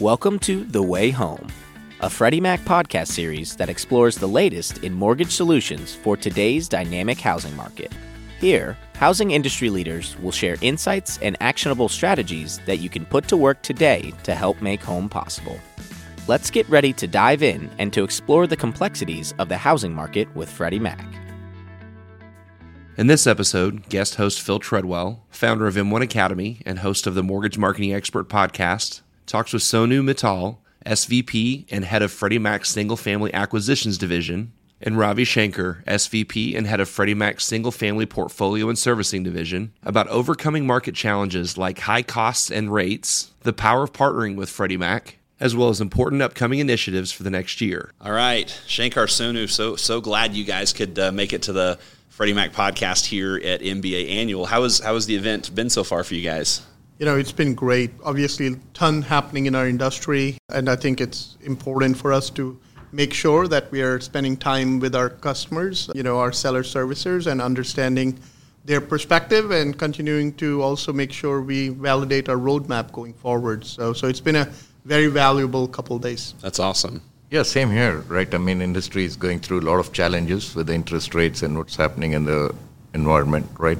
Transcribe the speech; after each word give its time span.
Welcome 0.00 0.38
to 0.40 0.62
The 0.62 0.80
Way 0.80 1.10
Home, 1.10 1.48
a 1.98 2.08
Freddie 2.08 2.40
Mac 2.40 2.60
podcast 2.60 3.08
series 3.08 3.56
that 3.56 3.68
explores 3.68 4.14
the 4.14 4.28
latest 4.28 4.84
in 4.84 4.92
mortgage 4.92 5.32
solutions 5.32 5.92
for 5.92 6.16
today's 6.16 6.68
dynamic 6.68 7.18
housing 7.18 7.56
market. 7.56 7.92
Here, 8.38 8.78
housing 8.94 9.32
industry 9.32 9.70
leaders 9.70 10.16
will 10.20 10.30
share 10.30 10.54
insights 10.60 11.18
and 11.18 11.36
actionable 11.40 11.88
strategies 11.88 12.60
that 12.64 12.76
you 12.76 12.88
can 12.88 13.06
put 13.06 13.26
to 13.26 13.36
work 13.36 13.60
today 13.62 14.12
to 14.22 14.36
help 14.36 14.62
make 14.62 14.80
home 14.80 15.08
possible. 15.08 15.58
Let's 16.28 16.48
get 16.48 16.68
ready 16.68 16.92
to 16.92 17.08
dive 17.08 17.42
in 17.42 17.68
and 17.80 17.92
to 17.92 18.04
explore 18.04 18.46
the 18.46 18.56
complexities 18.56 19.34
of 19.40 19.48
the 19.48 19.56
housing 19.56 19.92
market 19.92 20.32
with 20.36 20.48
Freddie 20.48 20.78
Mac. 20.78 21.08
In 22.96 23.08
this 23.08 23.26
episode, 23.26 23.88
guest 23.88 24.14
host 24.14 24.40
Phil 24.42 24.60
Treadwell, 24.60 25.24
founder 25.30 25.66
of 25.66 25.74
M1 25.74 26.02
Academy 26.02 26.62
and 26.64 26.78
host 26.78 27.08
of 27.08 27.16
the 27.16 27.24
Mortgage 27.24 27.58
Marketing 27.58 27.92
Expert 27.92 28.28
podcast, 28.28 29.00
talks 29.28 29.52
with 29.52 29.62
Sonu 29.62 30.02
Mittal, 30.02 30.58
SVP 30.86 31.66
and 31.70 31.84
head 31.84 32.02
of 32.02 32.10
Freddie 32.10 32.38
Mac's 32.38 32.70
Single 32.70 32.96
Family 32.96 33.32
Acquisitions 33.32 33.98
Division, 33.98 34.52
and 34.80 34.96
Ravi 34.96 35.24
Shankar, 35.24 35.82
SVP 35.86 36.56
and 36.56 36.66
head 36.66 36.80
of 36.80 36.88
Freddie 36.88 37.14
Mac's 37.14 37.44
Single 37.44 37.72
Family 37.72 38.06
Portfolio 38.06 38.68
and 38.68 38.78
Servicing 38.78 39.22
Division, 39.22 39.72
about 39.82 40.08
overcoming 40.08 40.66
market 40.66 40.94
challenges 40.94 41.58
like 41.58 41.80
high 41.80 42.02
costs 42.02 42.50
and 42.50 42.72
rates, 42.72 43.32
the 43.42 43.52
power 43.52 43.84
of 43.84 43.92
partnering 43.92 44.36
with 44.36 44.48
Freddie 44.48 44.76
Mac, 44.76 45.18
as 45.40 45.54
well 45.54 45.68
as 45.68 45.80
important 45.80 46.22
upcoming 46.22 46.60
initiatives 46.60 47.12
for 47.12 47.22
the 47.22 47.30
next 47.30 47.60
year. 47.60 47.92
All 48.00 48.12
right, 48.12 48.48
Shankar 48.66 49.06
Sonu, 49.06 49.48
so 49.48 49.76
so 49.76 50.00
glad 50.00 50.34
you 50.34 50.44
guys 50.44 50.72
could 50.72 50.98
uh, 50.98 51.12
make 51.12 51.32
it 51.32 51.42
to 51.42 51.52
the 51.52 51.78
Freddie 52.08 52.32
Mac 52.32 52.52
podcast 52.52 53.06
here 53.06 53.36
at 53.36 53.60
MBA 53.60 54.10
Annual. 54.10 54.46
How 54.46 54.62
has 54.62 54.78
how 54.78 54.94
has 54.94 55.06
the 55.06 55.16
event 55.16 55.54
been 55.54 55.70
so 55.70 55.84
far 55.84 56.02
for 56.02 56.14
you 56.14 56.22
guys? 56.22 56.62
You 56.98 57.06
know, 57.06 57.16
it's 57.16 57.30
been 57.30 57.54
great. 57.54 57.90
Obviously, 58.04 58.48
a 58.48 58.56
ton 58.74 59.02
happening 59.02 59.46
in 59.46 59.54
our 59.54 59.68
industry, 59.68 60.36
and 60.48 60.68
I 60.68 60.74
think 60.74 61.00
it's 61.00 61.38
important 61.42 61.96
for 61.96 62.12
us 62.12 62.28
to 62.30 62.58
make 62.90 63.14
sure 63.14 63.46
that 63.46 63.70
we 63.70 63.82
are 63.82 64.00
spending 64.00 64.36
time 64.36 64.80
with 64.80 64.96
our 64.96 65.08
customers, 65.08 65.88
you 65.94 66.02
know, 66.02 66.18
our 66.18 66.32
seller 66.32 66.64
servicers, 66.64 67.30
and 67.30 67.40
understanding 67.40 68.18
their 68.64 68.80
perspective 68.80 69.52
and 69.52 69.78
continuing 69.78 70.32
to 70.34 70.60
also 70.60 70.92
make 70.92 71.12
sure 71.12 71.40
we 71.40 71.68
validate 71.68 72.28
our 72.28 72.36
roadmap 72.36 72.90
going 72.90 73.14
forward. 73.14 73.64
So, 73.64 73.92
so 73.92 74.08
it's 74.08 74.20
been 74.20 74.36
a 74.36 74.48
very 74.84 75.06
valuable 75.06 75.68
couple 75.68 76.00
days. 76.00 76.34
That's 76.40 76.58
awesome. 76.58 77.00
Yeah, 77.30 77.44
same 77.44 77.70
here, 77.70 77.98
right? 78.08 78.32
I 78.34 78.38
mean, 78.38 78.60
industry 78.60 79.04
is 79.04 79.14
going 79.14 79.38
through 79.38 79.60
a 79.60 79.66
lot 79.70 79.78
of 79.78 79.92
challenges 79.92 80.54
with 80.56 80.66
the 80.66 80.74
interest 80.74 81.14
rates 81.14 81.42
and 81.42 81.56
what's 81.56 81.76
happening 81.76 82.12
in 82.12 82.24
the 82.24 82.54
environment, 82.92 83.46
right? 83.58 83.78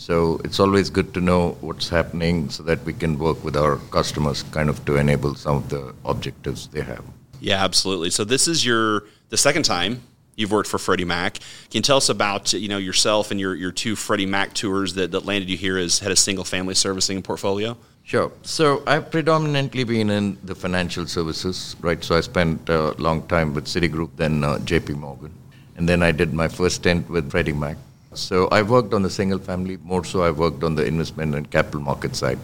So 0.00 0.40
it's 0.44 0.58
always 0.58 0.88
good 0.88 1.12
to 1.12 1.20
know 1.20 1.58
what's 1.60 1.90
happening 1.90 2.48
so 2.48 2.62
that 2.62 2.82
we 2.86 2.94
can 2.94 3.18
work 3.18 3.44
with 3.44 3.54
our 3.54 3.76
customers 3.90 4.42
kind 4.44 4.70
of 4.70 4.82
to 4.86 4.96
enable 4.96 5.34
some 5.34 5.56
of 5.56 5.68
the 5.68 5.94
objectives 6.06 6.68
they 6.68 6.80
have. 6.80 7.04
Yeah, 7.38 7.62
absolutely. 7.62 8.08
So 8.08 8.24
this 8.24 8.48
is 8.48 8.64
your 8.64 9.04
the 9.28 9.36
second 9.36 9.64
time 9.64 10.00
you've 10.36 10.52
worked 10.52 10.70
for 10.70 10.78
Freddie 10.78 11.04
Mac. 11.04 11.34
Can 11.34 11.80
you 11.80 11.82
tell 11.82 11.98
us 11.98 12.08
about 12.08 12.54
you 12.54 12.68
know 12.68 12.78
yourself 12.78 13.30
and 13.30 13.38
your, 13.38 13.54
your 13.54 13.72
two 13.72 13.94
Freddie 13.94 14.24
Mac 14.24 14.54
tours 14.54 14.94
that, 14.94 15.10
that 15.10 15.26
landed 15.26 15.50
you 15.50 15.58
here 15.58 15.76
as 15.76 15.98
head 15.98 16.10
of 16.10 16.18
single 16.18 16.44
family 16.44 16.74
servicing 16.74 17.20
portfolio? 17.20 17.76
Sure. 18.02 18.32
So 18.40 18.82
I've 18.86 19.10
predominantly 19.10 19.84
been 19.84 20.08
in 20.08 20.38
the 20.42 20.54
financial 20.54 21.06
services, 21.06 21.76
right? 21.82 22.02
So 22.02 22.16
I 22.16 22.22
spent 22.22 22.70
a 22.70 22.92
long 22.92 23.28
time 23.28 23.52
with 23.52 23.66
Citigroup, 23.66 24.16
then 24.16 24.44
uh, 24.44 24.56
JP 24.64 24.96
Morgan. 24.96 25.34
And 25.76 25.86
then 25.86 26.02
I 26.02 26.10
did 26.10 26.32
my 26.32 26.48
first 26.48 26.76
stint 26.76 27.10
with 27.10 27.30
Freddie 27.30 27.52
Mac. 27.52 27.76
So 28.14 28.48
I 28.48 28.62
worked 28.62 28.92
on 28.92 29.02
the 29.02 29.10
single 29.10 29.38
family, 29.38 29.76
more 29.84 30.04
so 30.04 30.22
I 30.22 30.30
worked 30.30 30.64
on 30.64 30.74
the 30.74 30.84
investment 30.84 31.34
and 31.34 31.48
capital 31.50 31.80
market 31.80 32.16
side. 32.16 32.38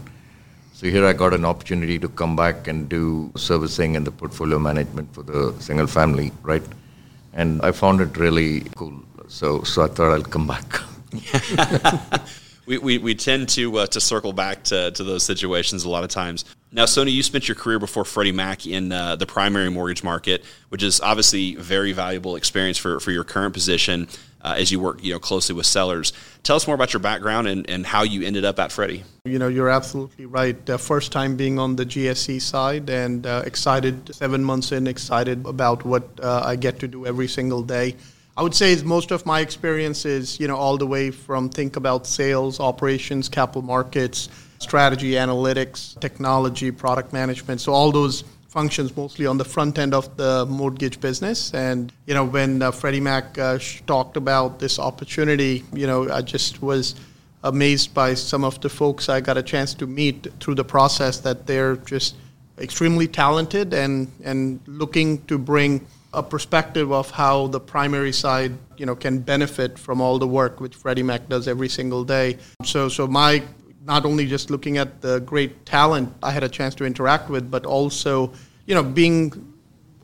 So 0.75 0.86
here 0.86 1.05
I 1.05 1.12
got 1.12 1.34
an 1.34 1.45
opportunity 1.45 1.99
to 1.99 2.09
come 2.09 2.37
back 2.37 2.69
and 2.69 2.88
do 2.88 3.32
servicing 3.37 3.97
and 3.97 4.06
the 4.06 4.12
portfolio 4.12 4.59
management 4.59 5.12
for 5.12 5.22
the 5.22 5.55
single 5.59 5.87
family, 5.87 6.32
right? 6.43 6.62
And 7.32 7.60
I 7.62 7.72
found 7.72 8.00
it 8.00 8.16
really 8.16 8.60
cool. 8.76 9.03
So 9.28 9.62
so 9.65 9.82
I 9.82 9.88
thought 9.88 10.12
I'll 10.12 10.22
come 10.22 10.47
back. 10.47 10.81
we, 12.66 12.78
we, 12.78 12.99
we 12.99 13.15
tend 13.15 13.49
to 13.50 13.78
uh, 13.78 13.87
to 13.87 14.00
circle 14.00 14.32
back 14.32 14.62
to, 14.65 14.93
to 14.93 15.03
those 15.03 15.25
situations 15.25 15.84
a 15.84 15.88
lot 15.88 16.05
of 16.05 16.10
times. 16.10 16.44
Now, 16.72 16.84
Sonu, 16.84 17.10
you 17.10 17.22
spent 17.22 17.49
your 17.49 17.55
career 17.55 17.78
before 17.78 18.05
Freddie 18.05 18.32
Mac 18.32 18.66
in 18.66 18.93
uh, 18.93 19.16
the 19.16 19.25
primary 19.25 19.71
mortgage 19.71 20.05
market, 20.05 20.44
which 20.69 20.82
is 20.82 21.00
obviously 21.00 21.55
very 21.55 21.93
valuable 21.93 22.37
experience 22.37 22.76
for, 22.76 23.00
for 23.00 23.12
your 23.12 23.25
current 23.25 23.55
position 23.55 24.09
uh, 24.46 24.54
as 24.56 24.70
you 24.70 24.78
work 24.78 25.02
you 25.02 25.12
know 25.12 25.18
closely 25.18 25.54
with 25.54 25.66
sellers. 25.66 26.12
Tell 26.44 26.54
us 26.54 26.66
more 26.68 26.76
about 26.76 26.92
your 26.92 27.00
background 27.00 27.48
and, 27.48 27.68
and 27.68 27.84
how 27.84 28.04
you 28.04 28.24
ended 28.24 28.44
up 28.44 28.60
at 28.60 28.70
Freddie. 28.70 29.02
You 29.24 29.40
know, 29.40 29.48
you're 29.48 29.68
absolutely 29.68 30.26
right. 30.26 30.70
Uh, 30.70 30.78
first 30.78 31.10
time 31.10 31.36
being 31.36 31.58
on 31.58 31.74
the 31.74 31.84
GSE 31.84 32.40
side 32.40 32.88
and 32.88 33.26
uh, 33.26 33.42
excited, 33.44 34.14
seven 34.14 34.44
months 34.44 34.70
in, 34.70 34.86
excited 34.86 35.44
about 35.44 35.84
what 35.84 36.08
uh, 36.22 36.42
I 36.44 36.54
get 36.54 36.78
to 36.80 36.88
do 36.88 37.04
every 37.04 37.26
single 37.26 37.62
day. 37.62 37.96
I 38.36 38.42
would 38.42 38.54
say 38.54 38.80
most 38.82 39.10
of 39.10 39.26
my 39.26 39.40
experience 39.40 40.04
is, 40.04 40.38
you 40.38 40.46
know, 40.46 40.56
all 40.56 40.76
the 40.76 40.86
way 40.86 41.10
from 41.10 41.48
think 41.48 41.74
about 41.74 42.06
sales, 42.06 42.60
operations, 42.60 43.28
capital 43.28 43.62
markets, 43.62 44.28
strategy, 44.58 45.12
analytics, 45.12 45.98
technology, 46.00 46.70
product 46.70 47.12
management. 47.12 47.60
So 47.60 47.72
all 47.72 47.90
those 47.90 48.22
functions 48.56 48.97
mostly 48.97 49.27
on 49.27 49.37
the 49.37 49.44
front 49.44 49.78
end 49.78 49.93
of 49.93 50.17
the 50.17 50.47
mortgage 50.47 50.99
business. 50.99 51.53
And, 51.53 51.93
you 52.06 52.15
know, 52.15 52.25
when 52.25 52.62
uh, 52.62 52.71
Freddie 52.71 53.05
Mac 53.11 53.37
uh, 53.37 53.59
talked 53.87 54.17
about 54.17 54.59
this 54.59 54.78
opportunity, 54.78 55.62
you 55.75 55.87
know, 55.87 56.11
I 56.11 56.22
just 56.22 56.62
was 56.62 56.94
amazed 57.44 57.93
by 57.93 58.15
some 58.15 58.44
of 58.44 58.59
the 58.62 58.71
folks 58.71 59.11
I 59.11 59.21
got 59.21 59.37
a 59.37 59.43
chance 59.43 59.75
to 59.75 59.87
meet 59.87 60.27
through 60.41 60.55
the 60.55 60.65
process 60.65 61.21
that 61.21 61.47
they're 61.47 61.77
just 61.77 62.17
extremely 62.59 63.06
talented 63.06 63.75
and, 63.75 64.11
and 64.25 64.59
looking 64.67 65.23
to 65.27 65.37
bring 65.37 65.87
a 66.15 66.23
perspective 66.23 66.91
of 66.91 67.11
how 67.11 67.49
the 67.49 67.61
primary 67.61 68.12
side, 68.25 68.53
you 68.78 68.87
know, 68.87 68.97
can 68.97 69.19
benefit 69.19 69.78
from 69.78 70.00
all 70.00 70.19
the 70.19 70.31
work 70.41 70.62
which 70.62 70.75
Freddie 70.75 71.03
Mac 71.03 71.28
does 71.28 71.47
every 71.47 71.69
single 71.69 72.05
day. 72.05 72.38
So, 72.65 72.88
so 72.88 73.06
my 73.06 73.43
not 73.87 74.05
only 74.05 74.27
just 74.27 74.50
looking 74.50 74.78
at 74.78 75.00
the 75.00 75.21
great 75.21 75.65
talent 75.65 76.12
I 76.23 76.33
had 76.33 76.43
a 76.43 76.49
chance 76.49 76.75
to 76.77 76.84
interact 76.84 77.31
with, 77.31 77.50
but 77.50 77.65
also, 77.65 78.33
you 78.66 78.75
know, 78.75 78.82
being 78.82 79.54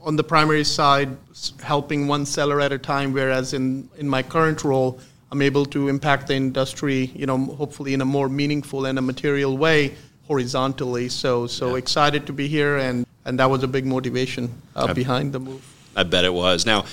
on 0.03 0.17
the 0.17 0.25
primary 0.25 0.65
side, 0.65 1.17
helping 1.63 2.09
one 2.09 2.27
seller 2.27 2.61
at 2.61 2.73
a 2.73 2.79
time. 2.79 3.13
Whereas 3.13 3.53
in 3.53 3.89
in 3.99 4.09
my 4.09 4.23
current 4.23 4.65
role, 4.65 4.99
I'm 5.31 5.43
able 5.43 5.65
to 5.67 5.89
impact 5.89 6.29
the 6.29 6.35
industry, 6.35 7.11
you 7.15 7.27
know, 7.27 7.39
hopefully 7.39 7.95
in 7.95 8.01
a 8.01 8.05
more 8.05 8.29
meaningful 8.29 8.87
and 8.87 8.99
a 8.99 9.03
material 9.03 9.57
way 9.57 9.95
horizontally. 10.27 11.09
So, 11.09 11.47
so 11.47 11.71
yeah. 11.71 11.77
excited 11.77 12.27
to 12.27 12.33
be 12.33 12.49
here, 12.49 12.77
and 12.79 13.07
and 13.25 13.39
that 13.39 13.49
was 13.49 13.63
a 13.63 13.69
big 13.69 13.87
motivation 13.87 14.51
uh, 14.77 14.93
behind 14.95 15.33
the 15.33 15.41
move. 15.41 15.63
I 15.95 16.03
bet 16.03 16.25
it 16.25 16.33
was. 16.33 16.67
Now, 16.67 16.85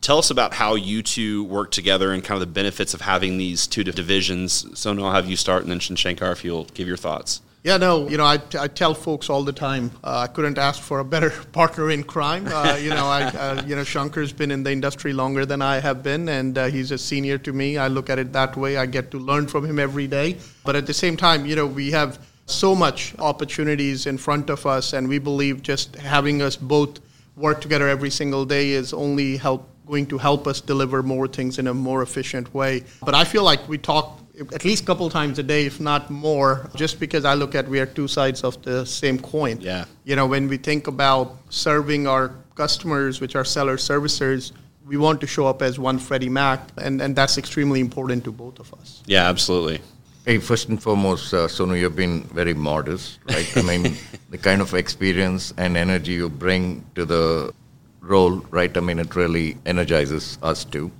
tell 0.00 0.18
us 0.18 0.30
about 0.30 0.54
how 0.54 0.74
you 0.74 1.02
two 1.02 1.44
work 1.44 1.70
together 1.70 2.12
and 2.12 2.22
kind 2.22 2.40
of 2.40 2.40
the 2.40 2.52
benefits 2.52 2.94
of 2.94 3.00
having 3.00 3.38
these 3.38 3.66
two 3.66 3.84
divisions. 3.84 4.78
So, 4.78 4.90
I'll 4.92 5.12
have 5.12 5.28
you 5.28 5.36
start, 5.36 5.62
and 5.62 5.70
then 5.70 5.80
Shankar, 5.80 6.32
if 6.32 6.44
you'll 6.44 6.64
give 6.64 6.88
your 6.88 6.96
thoughts. 6.96 7.40
Yeah, 7.64 7.76
no, 7.76 8.08
you 8.08 8.16
know, 8.16 8.24
I, 8.24 8.40
I 8.58 8.66
tell 8.66 8.92
folks 8.92 9.30
all 9.30 9.44
the 9.44 9.52
time, 9.52 9.92
uh, 10.02 10.18
I 10.18 10.26
couldn't 10.26 10.58
ask 10.58 10.82
for 10.82 10.98
a 10.98 11.04
better 11.04 11.30
partner 11.52 11.90
in 11.90 12.02
crime. 12.02 12.48
Uh, 12.48 12.76
you 12.80 12.90
know, 12.90 13.06
I, 13.06 13.22
uh, 13.22 13.62
you 13.64 13.76
know, 13.76 13.82
Shankar's 13.82 14.32
been 14.32 14.50
in 14.50 14.64
the 14.64 14.72
industry 14.72 15.12
longer 15.12 15.46
than 15.46 15.62
I 15.62 15.78
have 15.78 16.02
been, 16.02 16.28
and 16.28 16.58
uh, 16.58 16.66
he's 16.66 16.90
a 16.90 16.98
senior 16.98 17.38
to 17.38 17.52
me. 17.52 17.78
I 17.78 17.86
look 17.86 18.10
at 18.10 18.18
it 18.18 18.32
that 18.32 18.56
way. 18.56 18.76
I 18.78 18.86
get 18.86 19.12
to 19.12 19.18
learn 19.18 19.46
from 19.46 19.64
him 19.64 19.78
every 19.78 20.08
day. 20.08 20.38
But 20.64 20.74
at 20.74 20.86
the 20.86 20.94
same 20.94 21.16
time, 21.16 21.46
you 21.46 21.54
know, 21.54 21.66
we 21.66 21.92
have 21.92 22.18
so 22.46 22.74
much 22.74 23.14
opportunities 23.20 24.06
in 24.06 24.18
front 24.18 24.50
of 24.50 24.66
us, 24.66 24.92
and 24.92 25.08
we 25.08 25.20
believe 25.20 25.62
just 25.62 25.94
having 25.96 26.42
us 26.42 26.56
both– 26.56 26.98
work 27.36 27.60
together 27.60 27.88
every 27.88 28.10
single 28.10 28.44
day 28.44 28.70
is 28.70 28.92
only 28.92 29.36
help 29.36 29.68
going 29.86 30.06
to 30.06 30.16
help 30.16 30.46
us 30.46 30.60
deliver 30.60 31.02
more 31.02 31.26
things 31.26 31.58
in 31.58 31.66
a 31.66 31.74
more 31.74 32.02
efficient 32.02 32.54
way. 32.54 32.84
But 33.04 33.14
I 33.14 33.24
feel 33.24 33.42
like 33.42 33.68
we 33.68 33.78
talk 33.78 34.20
at 34.52 34.64
least 34.64 34.82
a 34.82 34.86
couple 34.86 35.08
times 35.10 35.38
a 35.38 35.42
day, 35.42 35.66
if 35.66 35.80
not 35.80 36.10
more, 36.10 36.68
just 36.74 37.00
because 37.00 37.24
I 37.24 37.34
look 37.34 37.54
at 37.54 37.68
we 37.68 37.80
are 37.80 37.86
two 37.86 38.08
sides 38.08 38.44
of 38.44 38.60
the 38.62 38.84
same 38.84 39.18
coin. 39.18 39.60
Yeah. 39.60 39.84
You 40.04 40.16
know, 40.16 40.26
when 40.26 40.48
we 40.48 40.56
think 40.56 40.86
about 40.86 41.36
serving 41.50 42.06
our 42.06 42.34
customers, 42.54 43.20
which 43.20 43.36
are 43.36 43.44
seller 43.44 43.76
servicers, 43.76 44.52
we 44.86 44.96
want 44.96 45.20
to 45.20 45.26
show 45.26 45.46
up 45.46 45.62
as 45.62 45.78
one 45.78 45.98
Freddie 45.98 46.28
Mac, 46.28 46.60
and, 46.76 47.00
and 47.00 47.14
that's 47.14 47.38
extremely 47.38 47.80
important 47.80 48.24
to 48.24 48.32
both 48.32 48.58
of 48.58 48.72
us. 48.74 49.02
Yeah, 49.06 49.28
absolutely. 49.28 49.80
Hey, 50.24 50.38
first 50.38 50.68
and 50.68 50.80
foremost, 50.80 51.34
uh, 51.34 51.48
Sonu, 51.48 51.78
you've 51.78 51.96
been 51.96 52.22
very 52.24 52.54
modest, 52.54 53.18
right? 53.28 53.56
I 53.56 53.62
mean, 53.62 53.96
the 54.30 54.38
kind 54.38 54.60
of 54.60 54.74
experience 54.74 55.52
and 55.56 55.76
energy 55.76 56.12
you 56.12 56.28
bring 56.28 56.84
to 56.94 57.04
the 57.04 57.52
role, 58.00 58.36
right? 58.50 58.76
I 58.76 58.80
mean, 58.80 58.98
it 58.98 59.16
really 59.16 59.56
energizes 59.66 60.38
us 60.42 60.64
too. 60.64 60.90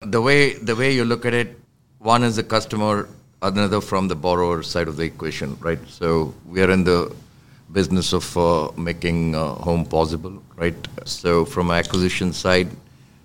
The 0.00 0.20
way 0.20 0.54
the 0.54 0.76
way 0.76 0.92
you 0.92 1.04
look 1.04 1.24
at 1.24 1.34
it, 1.34 1.58
one 2.04 2.22
is 2.22 2.36
the 2.36 2.42
customer, 2.42 3.08
another 3.40 3.80
from 3.80 4.08
the 4.08 4.14
borrower 4.14 4.62
side 4.62 4.88
of 4.88 4.98
the 4.98 5.04
equation, 5.04 5.56
right? 5.60 5.78
So 5.88 6.34
we 6.46 6.62
are 6.62 6.70
in 6.70 6.84
the 6.84 7.14
business 7.72 8.12
of 8.12 8.36
uh, 8.36 8.70
making 8.76 9.34
uh, 9.34 9.54
home 9.54 9.86
possible, 9.86 10.42
right? 10.54 10.76
So 11.06 11.46
from 11.46 11.70
acquisition 11.70 12.34
side, 12.34 12.68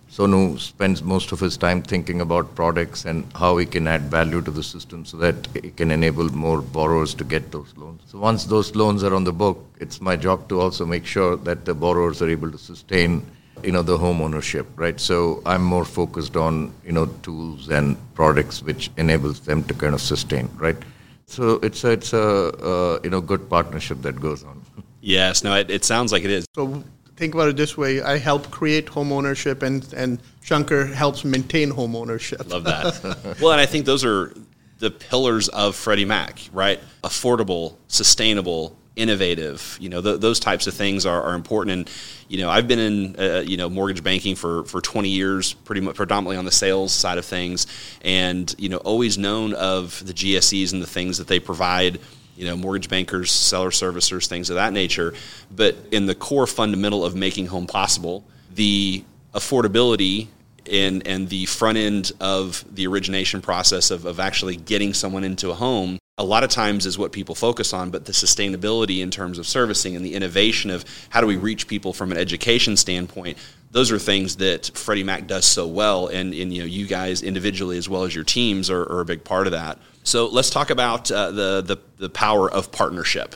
Sonu 0.09 0.57
spends 0.57 1.03
most 1.03 1.33
of 1.33 1.41
his 1.41 1.57
time 1.57 1.81
thinking 1.81 2.21
about 2.21 2.55
products 2.55 3.03
and 3.03 3.29
how 3.35 3.57
he 3.57 3.65
can 3.65 3.85
add 3.85 4.03
value 4.03 4.41
to 4.41 4.49
the 4.49 4.63
system 4.63 5.03
so 5.03 5.17
that 5.17 5.35
it 5.53 5.75
can 5.75 5.91
enable 5.91 6.29
more 6.29 6.61
borrowers 6.61 7.13
to 7.15 7.25
get 7.25 7.51
those 7.51 7.73
loans. 7.75 8.01
So 8.05 8.17
once 8.17 8.45
those 8.45 8.75
loans 8.77 9.03
are 9.03 9.13
on 9.13 9.25
the 9.25 9.33
book, 9.33 9.61
it's 9.81 9.99
my 9.99 10.15
job 10.15 10.47
to 10.49 10.61
also 10.61 10.85
make 10.85 11.05
sure 11.05 11.35
that 11.35 11.65
the 11.65 11.73
borrowers 11.73 12.21
are 12.21 12.29
able 12.29 12.49
to 12.49 12.57
sustain 12.57 13.25
you 13.63 13.71
know 13.71 13.81
the 13.81 13.97
home 13.97 14.21
ownership 14.21 14.67
right 14.75 14.99
so 14.99 15.41
i'm 15.45 15.63
more 15.63 15.85
focused 15.85 16.35
on 16.35 16.73
you 16.85 16.91
know 16.91 17.05
tools 17.27 17.69
and 17.69 17.97
products 18.13 18.61
which 18.61 18.89
enables 18.97 19.39
them 19.41 19.63
to 19.63 19.73
kind 19.73 19.93
of 19.93 20.01
sustain 20.01 20.49
right 20.57 20.77
so 21.25 21.59
it's 21.61 21.83
a, 21.83 21.91
it's 21.91 22.13
a 22.13 22.27
uh, 22.69 22.99
you 23.03 23.09
know 23.09 23.21
good 23.21 23.49
partnership 23.49 24.01
that 24.01 24.19
goes 24.19 24.43
on 24.43 24.61
yes 25.01 25.43
no 25.43 25.55
it, 25.55 25.69
it 25.69 25.85
sounds 25.85 26.11
like 26.11 26.23
it 26.23 26.31
is 26.31 26.45
so 26.55 26.83
think 27.19 27.35
about 27.35 27.49
it 27.49 27.57
this 27.57 27.77
way 27.77 28.01
I 28.01 28.17
help 28.17 28.49
create 28.49 28.87
home 28.87 29.11
ownership, 29.11 29.61
and, 29.61 29.85
and 29.93 30.19
Shankar 30.41 30.85
helps 30.85 31.25
maintain 31.25 31.69
home 31.69 31.93
ownership. 31.95 32.49
Love 32.49 32.63
that. 32.63 33.37
well, 33.41 33.51
and 33.51 33.61
I 33.61 33.65
think 33.65 33.85
those 33.85 34.05
are 34.05 34.33
the 34.79 34.89
pillars 34.89 35.49
of 35.49 35.75
Freddie 35.75 36.05
Mac, 36.05 36.39
right? 36.53 36.79
Affordable, 37.03 37.75
sustainable, 37.89 38.78
innovative. 38.99 39.77
You 39.79 39.89
know, 39.89 40.01
th- 40.01 40.19
those 40.19 40.39
types 40.39 40.67
of 40.67 40.73
things 40.73 41.05
are, 41.05 41.21
are, 41.21 41.33
important. 41.33 41.71
And 41.71 41.91
you 42.27 42.39
know, 42.39 42.49
I've 42.49 42.67
been 42.67 42.79
in 42.79 43.15
uh, 43.19 43.43
you 43.45 43.57
know 43.57 43.69
mortgage 43.69 44.03
banking 44.03 44.35
for 44.35 44.63
for 44.65 44.81
20 44.81 45.09
years, 45.09 45.53
pretty 45.53 45.81
much 45.81 45.95
predominantly 45.95 46.37
on 46.37 46.45
the 46.45 46.51
sales 46.51 46.93
side 46.93 47.17
of 47.17 47.25
things, 47.25 47.67
and 48.01 48.53
you 48.57 48.69
know, 48.69 48.77
always 48.77 49.17
known 49.17 49.53
of 49.53 50.05
the 50.05 50.13
GSEs 50.13 50.73
and 50.73 50.81
the 50.81 50.87
things 50.87 51.17
that 51.17 51.27
they 51.27 51.39
provide 51.39 51.99
you 52.35 52.45
know, 52.45 52.55
mortgage 52.55 52.87
bankers, 52.87 53.31
seller 53.31 53.69
servicers, 53.69 54.27
things 54.27 54.49
of 54.49 54.55
that 54.55 54.71
nature. 54.71 55.13
But 55.53 55.75
in 55.91 56.05
the 56.05 56.15
core 56.15 56.47
fundamental 56.47 57.03
of 57.03 57.13
making 57.13 57.47
home 57.47 57.67
possible, 57.67 58.23
the 58.55 59.03
affordability 59.33 60.27
and, 60.71 61.05
and 61.05 61.27
the 61.27 61.45
front 61.47 61.77
end 61.77 62.13
of 62.21 62.63
the 62.73 62.87
origination 62.87 63.41
process 63.41 63.91
of, 63.91 64.05
of 64.05 64.21
actually 64.21 64.55
getting 64.55 64.93
someone 64.93 65.25
into 65.25 65.49
a 65.49 65.53
home 65.53 65.98
a 66.19 66.23
lot 66.23 66.43
of 66.43 66.49
times 66.49 66.85
is 66.85 66.97
what 66.97 67.13
people 67.13 67.33
focus 67.33 67.73
on, 67.73 67.91
but 67.91 68.03
the 68.03 68.11
sustainability 68.11 69.01
in 69.01 69.09
terms 69.09 69.39
of 69.39 69.47
servicing 69.47 69.95
and 69.95 70.05
the 70.05 70.13
innovation 70.13 70.69
of 70.69 70.83
how 71.09 71.21
do 71.21 71.27
we 71.27 71.37
reach 71.37 71.65
people 71.65 71.93
from 71.93 72.11
an 72.11 72.17
education 72.17 72.75
standpoint, 72.75 73.37
those 73.71 73.89
are 73.89 73.97
things 73.97 74.35
that 74.35 74.69
Freddie 74.75 75.05
Mac 75.05 75.27
does 75.27 75.45
so 75.45 75.65
well, 75.65 76.07
and, 76.07 76.33
and 76.33 76.53
you 76.53 76.59
know 76.59 76.65
you 76.65 76.87
guys 76.87 77.23
individually 77.23 77.77
as 77.77 77.87
well 77.87 78.03
as 78.03 78.13
your 78.13 78.25
teams 78.25 78.69
are, 78.69 78.81
are 78.81 78.99
a 78.99 79.05
big 79.05 79.23
part 79.23 79.47
of 79.47 79.51
that. 79.53 79.79
So 80.03 80.27
let's 80.27 80.49
talk 80.49 80.69
about 80.69 81.09
uh, 81.09 81.31
the, 81.31 81.61
the 81.61 81.77
the 81.97 82.09
power 82.09 82.51
of 82.51 82.71
partnership 82.71 83.35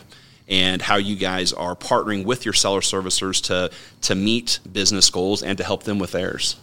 and 0.49 0.81
how 0.81 0.97
you 0.97 1.15
guys 1.15 1.53
are 1.53 1.75
partnering 1.75 2.25
with 2.25 2.43
your 2.43 2.53
seller 2.53 2.81
servicers 2.81 3.41
to 3.43 3.71
to 4.01 4.15
meet 4.15 4.59
business 4.69 5.09
goals 5.09 5.41
and 5.41 5.57
to 5.57 5.63
help 5.63 5.83
them 5.83 5.99
with 5.99 6.11
theirs. 6.11 6.57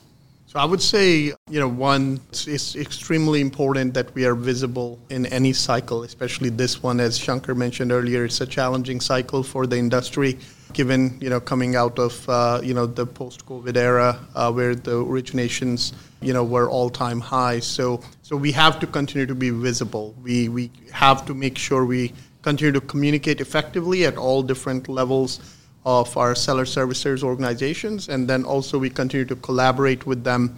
So 0.50 0.58
I 0.58 0.64
would 0.64 0.82
say, 0.82 1.32
you 1.48 1.60
know, 1.60 1.68
one, 1.68 2.18
it's 2.32 2.74
extremely 2.74 3.40
important 3.40 3.94
that 3.94 4.12
we 4.16 4.24
are 4.24 4.34
visible 4.34 4.98
in 5.08 5.26
any 5.26 5.52
cycle, 5.52 6.02
especially 6.02 6.48
this 6.50 6.82
one. 6.82 6.98
As 6.98 7.16
Shankar 7.16 7.54
mentioned 7.54 7.92
earlier, 7.92 8.24
it's 8.24 8.40
a 8.40 8.46
challenging 8.46 9.00
cycle 9.00 9.44
for 9.44 9.68
the 9.68 9.78
industry, 9.78 10.40
given, 10.72 11.16
you 11.20 11.30
know, 11.30 11.38
coming 11.38 11.76
out 11.76 12.00
of, 12.00 12.28
uh, 12.28 12.60
you 12.64 12.74
know, 12.74 12.84
the 12.84 13.06
post-COVID 13.06 13.76
era 13.76 14.18
uh, 14.34 14.50
where 14.50 14.74
the 14.74 14.90
originations, 15.04 15.92
you 16.20 16.32
know, 16.32 16.42
were 16.42 16.68
all-time 16.68 17.20
high. 17.20 17.60
So, 17.60 18.00
so 18.22 18.36
we 18.36 18.50
have 18.50 18.80
to 18.80 18.88
continue 18.88 19.26
to 19.26 19.36
be 19.36 19.50
visible. 19.50 20.16
We, 20.20 20.48
we 20.48 20.72
have 20.90 21.24
to 21.26 21.32
make 21.32 21.58
sure 21.58 21.84
we 21.84 22.12
continue 22.42 22.72
to 22.72 22.80
communicate 22.80 23.40
effectively 23.40 24.04
at 24.04 24.16
all 24.16 24.42
different 24.42 24.88
levels 24.88 25.59
of 25.84 26.16
our 26.16 26.34
seller 26.34 26.64
servicers 26.64 27.22
organizations, 27.22 28.08
and 28.08 28.28
then 28.28 28.44
also 28.44 28.78
we 28.78 28.90
continue 28.90 29.24
to 29.26 29.36
collaborate 29.36 30.06
with 30.06 30.24
them 30.24 30.54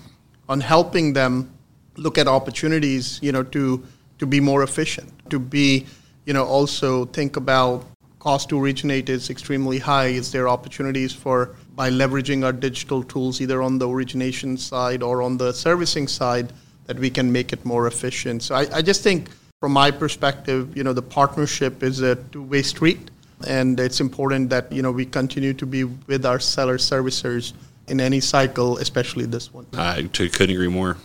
on 0.48 0.60
helping 0.60 1.12
them 1.12 1.52
look 1.96 2.18
at 2.18 2.26
opportunities, 2.26 3.20
you 3.22 3.32
know, 3.32 3.42
to 3.42 3.82
to 4.18 4.26
be 4.26 4.40
more 4.40 4.62
efficient, 4.62 5.10
to 5.30 5.38
be, 5.38 5.86
you 6.26 6.32
know, 6.32 6.44
also 6.44 7.06
think 7.06 7.36
about 7.36 7.84
cost 8.18 8.48
to 8.48 8.62
originate 8.62 9.08
is 9.08 9.30
extremely 9.30 9.78
high. 9.78 10.06
Is 10.06 10.30
there 10.30 10.48
opportunities 10.48 11.12
for 11.12 11.56
by 11.74 11.90
leveraging 11.90 12.44
our 12.44 12.52
digital 12.52 13.02
tools, 13.02 13.40
either 13.40 13.62
on 13.62 13.78
the 13.78 13.88
origination 13.88 14.56
side 14.56 15.02
or 15.02 15.22
on 15.22 15.38
the 15.38 15.52
servicing 15.52 16.06
side, 16.06 16.52
that 16.86 16.98
we 16.98 17.10
can 17.10 17.32
make 17.32 17.52
it 17.52 17.64
more 17.64 17.86
efficient? 17.86 18.42
So 18.42 18.54
I, 18.54 18.66
I 18.72 18.82
just 18.82 19.02
think, 19.02 19.28
from 19.60 19.72
my 19.72 19.90
perspective, 19.90 20.76
you 20.76 20.84
know, 20.84 20.92
the 20.92 21.02
partnership 21.02 21.82
is 21.82 22.00
a 22.00 22.16
two-way 22.16 22.62
street 22.62 23.10
and 23.46 23.78
it's 23.80 24.00
important 24.00 24.50
that 24.50 24.70
you 24.72 24.82
know 24.82 24.92
we 24.92 25.06
continue 25.06 25.54
to 25.54 25.66
be 25.66 25.84
with 25.84 26.26
our 26.26 26.38
seller 26.38 26.78
servicers 26.78 27.52
in 27.88 28.00
any 28.00 28.20
cycle, 28.20 28.78
especially 28.78 29.26
this 29.26 29.52
one. 29.52 29.66
I 29.74 30.02
couldn't 30.02 30.50
agree 30.50 30.68
more. 30.68 30.96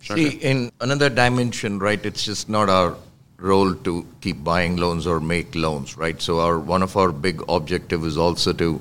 See, 0.00 0.28
in 0.28 0.70
another 0.80 1.08
dimension, 1.08 1.78
right? 1.78 2.04
It's 2.04 2.24
just 2.24 2.48
not 2.48 2.68
our 2.68 2.96
role 3.38 3.74
to 3.74 4.06
keep 4.20 4.44
buying 4.44 4.76
loans 4.76 5.06
or 5.06 5.20
make 5.20 5.54
loans, 5.54 5.96
right? 5.96 6.20
So 6.20 6.40
our 6.40 6.58
one 6.58 6.82
of 6.82 6.96
our 6.96 7.10
big 7.10 7.42
objective 7.48 8.04
is 8.04 8.18
also 8.18 8.52
to 8.54 8.80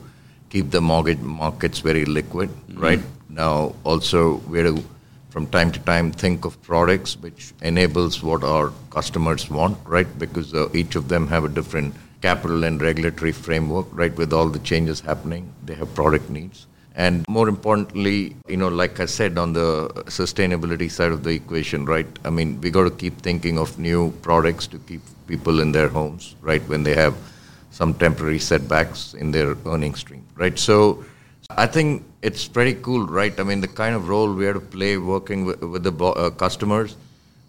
keep 0.50 0.72
the 0.72 0.82
mortgage 0.82 1.20
markets 1.20 1.80
very 1.80 2.06
liquid, 2.06 2.50
mm-hmm. 2.50 2.80
right? 2.80 3.00
Now, 3.30 3.76
also 3.84 4.36
we 4.48 4.60
have 4.60 4.76
to, 4.76 4.84
from 5.30 5.48
time 5.48 5.72
to 5.72 5.80
time, 5.80 6.12
think 6.12 6.46
of 6.46 6.62
products 6.62 7.18
which 7.18 7.54
enables 7.62 8.22
what 8.22 8.44
our 8.44 8.72
customers 8.92 9.50
want, 9.50 9.78
right? 9.86 10.08
Because 10.20 10.54
uh, 10.54 10.70
each 10.74 10.96
of 10.96 11.08
them 11.08 11.28
have 11.28 11.44
a 11.44 11.50
different 11.50 11.96
capital 12.24 12.64
and 12.64 12.82
regulatory 12.82 13.34
framework, 13.34 13.88
right, 13.92 14.16
with 14.22 14.32
all 14.32 14.50
the 14.58 14.60
changes 14.60 15.02
happening. 15.02 15.44
They 15.66 15.76
have 15.76 15.94
product 15.94 16.30
needs. 16.30 16.68
And 16.96 17.26
more 17.28 17.50
importantly, 17.50 18.36
you 18.48 18.58
know, 18.58 18.70
like 18.82 19.00
I 19.00 19.08
said, 19.08 19.38
on 19.38 19.54
the 19.54 19.90
sustainability 20.20 20.90
side 20.98 21.12
of 21.12 21.24
the 21.24 21.32
equation, 21.32 21.86
right? 21.86 22.08
I 22.24 22.30
mean, 22.30 22.62
we 22.62 22.70
got 22.70 22.84
to 22.84 22.92
keep 22.92 23.22
thinking 23.22 23.58
of 23.58 23.78
new 23.80 24.12
products 24.28 24.68
to 24.68 24.78
keep 24.90 25.02
people 25.28 25.60
in 25.60 25.72
their 25.72 25.90
homes, 25.90 26.36
right, 26.42 26.62
when 26.74 26.84
they 26.84 26.96
have 26.96 27.16
some 27.72 27.94
temporary 28.06 28.40
setbacks 28.40 29.16
in 29.16 29.32
their 29.32 29.58
earning 29.66 29.96
stream, 29.96 30.24
right? 30.36 30.58
So 30.58 31.04
I 31.50 31.66
think 31.66 32.06
it's 32.22 32.48
pretty 32.48 32.76
cool, 32.76 33.08
right? 33.08 33.38
I 33.40 33.44
mean, 33.44 33.62
the 33.62 33.74
kind 33.82 33.96
of 33.96 34.08
role 34.08 34.32
we 34.32 34.46
have 34.46 34.56
to 34.56 34.62
play 34.62 34.98
working 34.98 35.46
with, 35.46 35.62
with 35.62 35.84
the 35.84 36.06
uh, 36.06 36.30
customers, 36.30 36.96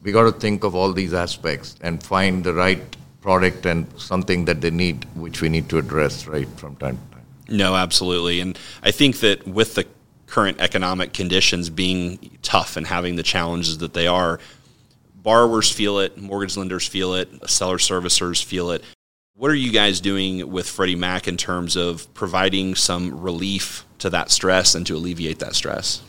we 0.02 0.10
got 0.12 0.24
to 0.24 0.32
think 0.32 0.64
of 0.64 0.74
all 0.74 0.92
these 0.92 1.14
aspects 1.14 1.76
and 1.80 2.02
find 2.02 2.42
the 2.42 2.54
right 2.54 2.96
product 3.24 3.64
and 3.64 3.86
something 3.98 4.44
that 4.44 4.60
they 4.60 4.70
need, 4.70 5.06
which 5.16 5.40
we 5.40 5.48
need 5.48 5.66
to 5.70 5.78
address 5.78 6.26
right 6.26 6.46
from 6.60 6.76
time 6.76 6.98
to 6.98 7.16
time. 7.16 7.26
No, 7.48 7.74
absolutely. 7.74 8.40
And 8.40 8.58
I 8.82 8.90
think 8.90 9.20
that 9.20 9.48
with 9.48 9.76
the 9.76 9.86
current 10.26 10.60
economic 10.60 11.14
conditions 11.14 11.70
being 11.70 12.38
tough 12.42 12.76
and 12.76 12.86
having 12.86 13.16
the 13.16 13.22
challenges 13.22 13.78
that 13.78 13.94
they 13.94 14.06
are, 14.06 14.40
borrowers 15.14 15.72
feel 15.72 16.00
it, 16.00 16.18
mortgage 16.18 16.58
lenders 16.58 16.86
feel 16.86 17.14
it, 17.14 17.28
seller 17.48 17.78
servicers 17.78 18.44
feel 18.44 18.70
it. 18.72 18.84
What 19.36 19.50
are 19.50 19.54
you 19.54 19.72
guys 19.72 20.02
doing 20.02 20.50
with 20.52 20.68
Freddie 20.68 20.94
Mac 20.94 21.26
in 21.26 21.38
terms 21.38 21.76
of 21.76 22.12
providing 22.12 22.74
some 22.74 23.22
relief 23.22 23.86
to 24.00 24.10
that 24.10 24.30
stress 24.30 24.74
and 24.74 24.86
to 24.86 24.96
alleviate 24.96 25.38
that 25.38 25.54
stress? 25.54 26.02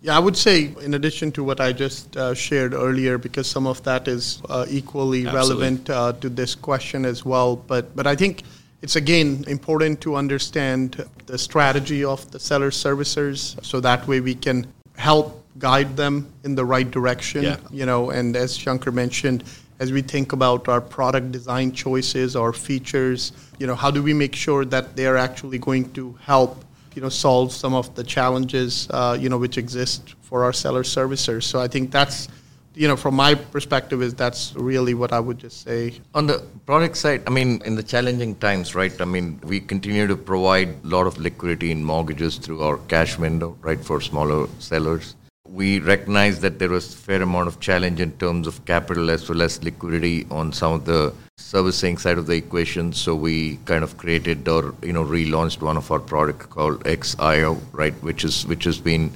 Yeah, 0.00 0.14
I 0.16 0.20
would 0.20 0.36
say, 0.36 0.72
in 0.80 0.94
addition 0.94 1.32
to 1.32 1.42
what 1.42 1.60
I 1.60 1.72
just 1.72 2.16
uh, 2.16 2.32
shared 2.32 2.72
earlier, 2.72 3.18
because 3.18 3.50
some 3.50 3.66
of 3.66 3.82
that 3.82 4.06
is 4.06 4.40
uh, 4.48 4.64
equally 4.68 5.26
Absolutely. 5.26 5.56
relevant 5.56 5.90
uh, 5.90 6.12
to 6.20 6.28
this 6.28 6.54
question 6.54 7.04
as 7.04 7.24
well. 7.24 7.56
But 7.56 7.96
but 7.96 8.06
I 8.06 8.14
think 8.14 8.44
it's 8.80 8.94
again 8.94 9.44
important 9.48 10.00
to 10.02 10.14
understand 10.14 11.04
the 11.26 11.36
strategy 11.36 12.04
of 12.04 12.30
the 12.30 12.38
seller 12.38 12.70
servicers, 12.70 13.62
so 13.64 13.80
that 13.80 14.06
way 14.06 14.20
we 14.20 14.36
can 14.36 14.72
help 14.96 15.44
guide 15.58 15.96
them 15.96 16.32
in 16.44 16.54
the 16.54 16.64
right 16.64 16.88
direction. 16.88 17.42
Yeah. 17.42 17.56
You 17.72 17.84
know, 17.84 18.10
and 18.10 18.36
as 18.36 18.56
Shankar 18.56 18.92
mentioned, 18.92 19.42
as 19.80 19.90
we 19.90 20.02
think 20.02 20.32
about 20.32 20.68
our 20.68 20.80
product 20.80 21.32
design 21.32 21.72
choices, 21.72 22.36
our 22.36 22.52
features, 22.52 23.32
you 23.58 23.66
know, 23.66 23.74
how 23.74 23.90
do 23.90 24.00
we 24.00 24.14
make 24.14 24.36
sure 24.36 24.64
that 24.64 24.94
they 24.94 25.06
are 25.06 25.16
actually 25.16 25.58
going 25.58 25.92
to 25.94 26.16
help 26.20 26.64
you 26.98 27.02
know 27.02 27.08
solve 27.08 27.52
some 27.52 27.74
of 27.74 27.94
the 27.94 28.02
challenges 28.02 28.88
uh, 28.90 29.16
you 29.22 29.28
know 29.28 29.38
which 29.38 29.56
exist 29.56 30.16
for 30.20 30.42
our 30.42 30.52
seller 30.52 30.82
servicers. 30.82 31.44
So 31.44 31.60
I 31.60 31.68
think 31.68 31.92
that's 31.92 32.26
you 32.74 32.88
know 32.88 32.96
from 32.96 33.14
my 33.14 33.36
perspective 33.36 34.02
is 34.06 34.14
that's 34.14 34.42
really 34.56 34.94
what 34.94 35.12
I 35.12 35.20
would 35.20 35.38
just 35.38 35.62
say. 35.62 35.80
On 36.16 36.26
the 36.26 36.38
product 36.66 36.96
side, 36.96 37.22
I 37.28 37.30
mean 37.30 37.62
in 37.64 37.76
the 37.76 37.84
challenging 37.84 38.34
times, 38.46 38.74
right? 38.74 39.00
I 39.00 39.04
mean 39.04 39.38
we 39.44 39.60
continue 39.60 40.08
to 40.08 40.16
provide 40.16 40.70
a 40.82 40.88
lot 40.96 41.06
of 41.06 41.18
liquidity 41.18 41.70
in 41.70 41.84
mortgages 41.84 42.36
through 42.36 42.64
our 42.64 42.78
cash 42.94 43.16
window, 43.16 43.56
right, 43.60 43.82
for 43.90 44.00
smaller 44.00 44.48
sellers 44.58 45.14
we 45.50 45.80
recognize 45.80 46.40
that 46.40 46.58
there 46.58 46.68
was 46.68 46.92
a 46.92 46.96
fair 46.96 47.22
amount 47.22 47.48
of 47.48 47.58
challenge 47.58 48.00
in 48.00 48.12
terms 48.18 48.46
of 48.46 48.62
capital 48.66 49.10
as 49.10 49.26
well 49.30 49.40
as 49.40 49.62
liquidity 49.64 50.26
on 50.30 50.52
some 50.52 50.74
of 50.74 50.84
the 50.84 51.00
servicing 51.38 51.96
side 51.96 52.18
of 52.18 52.26
the 52.26 52.34
equation. 52.34 52.92
So 52.92 53.14
we 53.14 53.56
kind 53.64 53.82
of 53.82 53.96
created 53.96 54.46
or 54.48 54.74
you 54.82 54.92
know 54.92 55.04
relaunched 55.04 55.62
one 55.62 55.76
of 55.76 55.90
our 55.90 56.00
product 56.00 56.50
called 56.50 56.84
XIO, 56.84 57.60
right, 57.72 57.94
which 58.02 58.24
is 58.24 58.46
which 58.46 58.64
has 58.64 58.78
been 58.78 59.12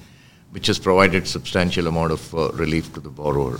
which 0.50 0.66
has 0.66 0.78
provided 0.78 1.26
substantial 1.26 1.86
amount 1.86 2.12
of 2.12 2.34
uh, 2.34 2.50
relief 2.52 2.92
to 2.94 3.00
the 3.00 3.10
borrower. 3.10 3.58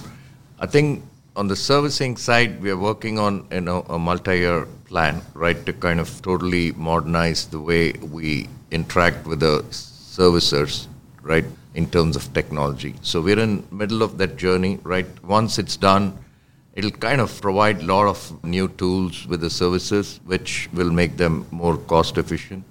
I 0.61 0.67
think 0.67 1.05
on 1.35 1.49
the 1.49 1.57
servicing 1.57 2.17
side, 2.17 2.61
we 2.61 2.71
are 2.71 2.77
working 2.77 3.19
on 3.19 3.47
you 3.51 3.61
know 3.61 3.85
a 3.89 3.99
multi-year 3.99 4.67
plan, 4.87 5.23
right, 5.35 5.65
to 5.67 5.73
kind 5.73 6.01
of 6.01 6.23
totally 6.23 6.73
modernize 6.73 7.47
the 7.47 7.61
way 7.61 7.93
we 7.93 8.49
interact 8.71 9.27
with 9.27 9.41
the 9.41 9.63
servicers, 9.71 10.87
right 11.23 11.45
in 11.75 11.89
terms 11.89 12.17
of 12.17 12.33
technology. 12.35 12.95
So 13.03 13.21
we're 13.21 13.39
in 13.39 13.67
middle 13.71 14.03
of 14.03 14.19
that 14.19 14.37
journey, 14.37 14.79
right? 14.83 15.07
Once 15.25 15.59
it's 15.59 15.77
done, 15.77 16.22
it'll 16.75 16.91
kind 16.91 17.21
of 17.21 17.41
provide 17.41 17.83
a 17.83 17.85
lot 17.85 18.07
of 18.07 18.45
new 18.45 18.69
tools 18.69 19.27
with 19.27 19.41
the 19.41 19.51
services, 19.51 20.21
which 20.25 20.69
will 20.73 20.91
make 20.91 21.17
them 21.17 21.47
more 21.51 21.77
cost 21.77 22.19
efficient, 22.19 22.65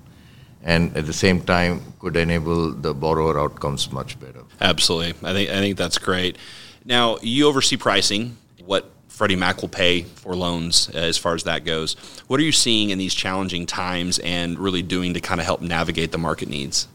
and 0.64 0.96
at 0.96 1.06
the 1.06 1.14
same 1.14 1.42
time 1.42 1.82
could 2.00 2.16
enable 2.16 2.72
the 2.72 2.94
borrower 2.94 3.40
outcomes 3.40 3.92
much 3.92 4.20
better. 4.20 4.44
Absolutely, 4.60 5.14
I 5.28 5.34
think 5.34 5.50
I 5.50 5.60
think 5.60 5.78
that's 5.78 5.98
great. 5.98 6.38
Now 6.86 7.18
you 7.22 7.48
oversee 7.48 7.78
pricing. 7.78 8.38
What 8.66 8.92
Freddie 9.08 9.36
Mac 9.36 9.62
will 9.62 9.70
pay 9.70 10.04
for 10.04 10.36
loans 10.36 10.90
uh, 10.96 10.98
as 10.98 11.18
far 11.18 11.36
as 11.36 11.44
that 11.44 11.64
goes. 11.66 11.96
What 12.28 12.40
are 12.40 12.44
you 12.44 12.52
seeing 12.52 12.90
in 12.90 12.98
these 12.98 13.14
challenging 13.14 13.66
times 13.66 14.18
and 14.20 14.58
really 14.58 14.82
doing 14.82 15.14
to 15.14 15.20
kind 15.20 15.40
of 15.40 15.46
help 15.46 15.62
navigate 15.62 16.12
the 16.12 16.18
market 16.18 16.50
needs? 16.50 16.88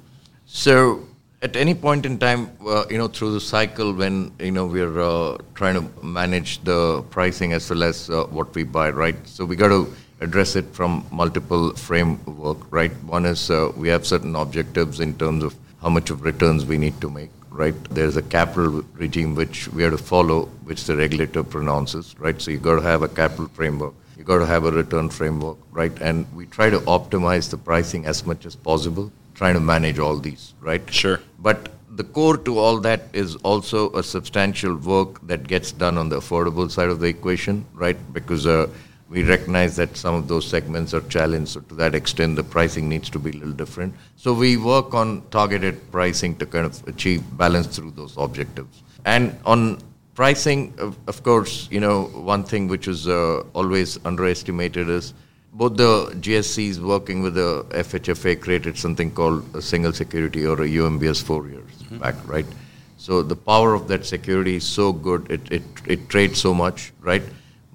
So 0.47 1.07
at 1.43 1.57
any 1.57 1.75
point 1.75 2.07
in 2.07 2.19
time, 2.19 2.51
uh, 2.67 2.85
you 2.91 2.99
know, 2.99 3.09
through 3.09 3.33
the 3.33 3.41
cycle 3.41 3.93
when, 3.93 4.33
you 4.39 4.51
know, 4.51 4.67
we're 4.67 5.01
uh, 5.01 5.39
trying 5.55 5.75
to 5.75 6.05
manage 6.05 6.63
the 6.65 7.03
pricing 7.11 7.53
as 7.53 7.69
well 7.69 7.83
as 7.83 8.09
uh, 8.11 8.25
what 8.25 8.55
we 8.55 8.65
buy, 8.65 8.91
right? 8.91 9.17
So 9.27 9.45
we 9.45 9.57
got 9.57 9.69
to 9.69 9.93
address 10.21 10.57
it 10.57 10.65
from 10.73 11.05
multiple 11.11 11.75
framework, 11.75 12.59
right? 12.73 12.93
One 13.05 13.27
is 13.27 13.51
uh, 13.51 13.71
we 13.77 13.89
have 13.89 14.07
certain 14.07 14.35
objectives 14.35 15.01
in 15.01 15.17
terms 15.19 15.45
of 15.45 15.55
how 15.83 15.91
much 15.91 16.11
of 16.11 16.23
returns 16.23 16.65
we 16.65 16.79
need 16.79 17.01
to 17.01 17.11
make 17.11 17.31
right? 17.57 17.75
There's 17.91 18.17
a 18.17 18.23
capital 18.23 18.83
regime 18.95 19.35
which 19.35 19.69
we 19.69 19.83
have 19.83 19.93
to 19.93 19.99
follow, 19.99 20.47
which 20.65 20.85
the 20.85 20.97
regulator 20.97 21.43
pronounces, 21.43 22.15
right? 22.19 22.41
So 22.41 22.51
you 22.51 22.59
got 22.59 22.77
to 22.77 22.83
have 22.83 23.03
a 23.03 23.09
capital 23.09 23.49
framework. 23.49 23.95
You 24.19 24.25
got 24.25 24.39
to 24.39 24.47
have 24.47 24.67
a 24.67 24.71
return 24.71 25.09
framework, 25.09 25.57
right? 25.73 25.93
And 26.01 26.27
we 26.35 26.47
try 26.47 26.71
to 26.71 26.81
optimize 26.81 27.51
the 27.51 27.57
pricing 27.57 28.05
as 28.07 28.27
much 28.27 28.45
as 28.45 28.55
possible, 28.55 29.11
trying 29.37 29.55
to 29.55 29.61
manage 29.61 29.99
all 29.99 30.17
these, 30.17 30.55
right? 30.61 30.83
Sure. 30.93 31.21
But 31.39 31.69
the 31.91 32.05
core 32.05 32.37
to 32.39 32.59
all 32.59 32.79
that 32.81 33.03
is 33.13 33.37
also 33.37 33.91
a 33.93 34.03
substantial 34.03 34.77
work 34.77 35.25
that 35.27 35.47
gets 35.47 35.73
done 35.73 35.97
on 35.99 36.09
the 36.09 36.17
affordable 36.17 36.71
side 36.71 36.89
of 36.89 37.01
the 37.01 37.07
equation, 37.07 37.65
right? 37.75 37.97
Because 38.13 38.47
uh, 38.47 38.67
we 39.09 39.23
recognize 39.23 39.77
that 39.77 39.97
some 39.97 40.15
of 40.15 40.27
those 40.27 40.47
segments 40.47 40.93
are 40.95 41.03
challenged. 41.03 41.53
So 41.53 41.61
to 41.61 41.75
that 41.77 41.95
extent, 41.95 42.37
the 42.37 42.45
pricing 42.45 42.89
needs 42.89 43.09
to 43.11 43.19
be 43.19 43.31
a 43.31 43.35
little 43.35 43.53
different. 43.53 43.95
So 44.17 44.33
we 44.33 44.57
work 44.57 44.95
on 44.95 45.23
targeted 45.31 45.91
pricing 45.93 46.37
to 46.37 46.47
kind 46.47 46.67
of 46.67 46.87
achieve 46.89 47.23
balance 47.37 47.69
through 47.69 47.93
those 47.93 48.17
objectives. 48.17 48.83
And 49.05 49.39
on 49.45 49.79
pricing, 50.15 50.75
of, 50.79 50.99
of 51.07 51.23
course, 51.23 51.69
you 51.71 51.81
know, 51.81 52.05
one 52.05 52.43
thing 52.43 52.69
which 52.69 52.89
is 52.89 53.07
uh, 53.07 53.43
always 53.53 53.99
underestimated 54.05 54.89
is 54.89 55.15
both 55.61 55.77
the 55.77 55.93
GSEs 56.25 56.79
working 56.79 57.23
with 57.23 57.35
the 57.35 57.65
FHFA 57.71 58.41
created 58.41 58.79
something 58.79 59.11
called 59.11 59.45
a 59.55 59.63
single 59.63 59.93
security 59.93 60.45
or 60.45 60.55
a 60.63 60.69
UMBS 60.69 61.23
four 61.23 61.49
years 61.49 61.71
mm-hmm. 61.83 61.99
back, 61.99 62.15
right? 62.27 62.47
So 62.99 63.23
the 63.23 63.37
power 63.37 63.73
of 63.75 63.89
that 63.89 64.05
security 64.05 64.57
is 64.57 64.65
so 64.65 64.93
good, 64.93 65.31
it, 65.31 65.51
it, 65.51 65.63
it 65.87 66.09
trades 66.09 66.41
so 66.41 66.53
much, 66.53 66.93
right? 67.01 67.23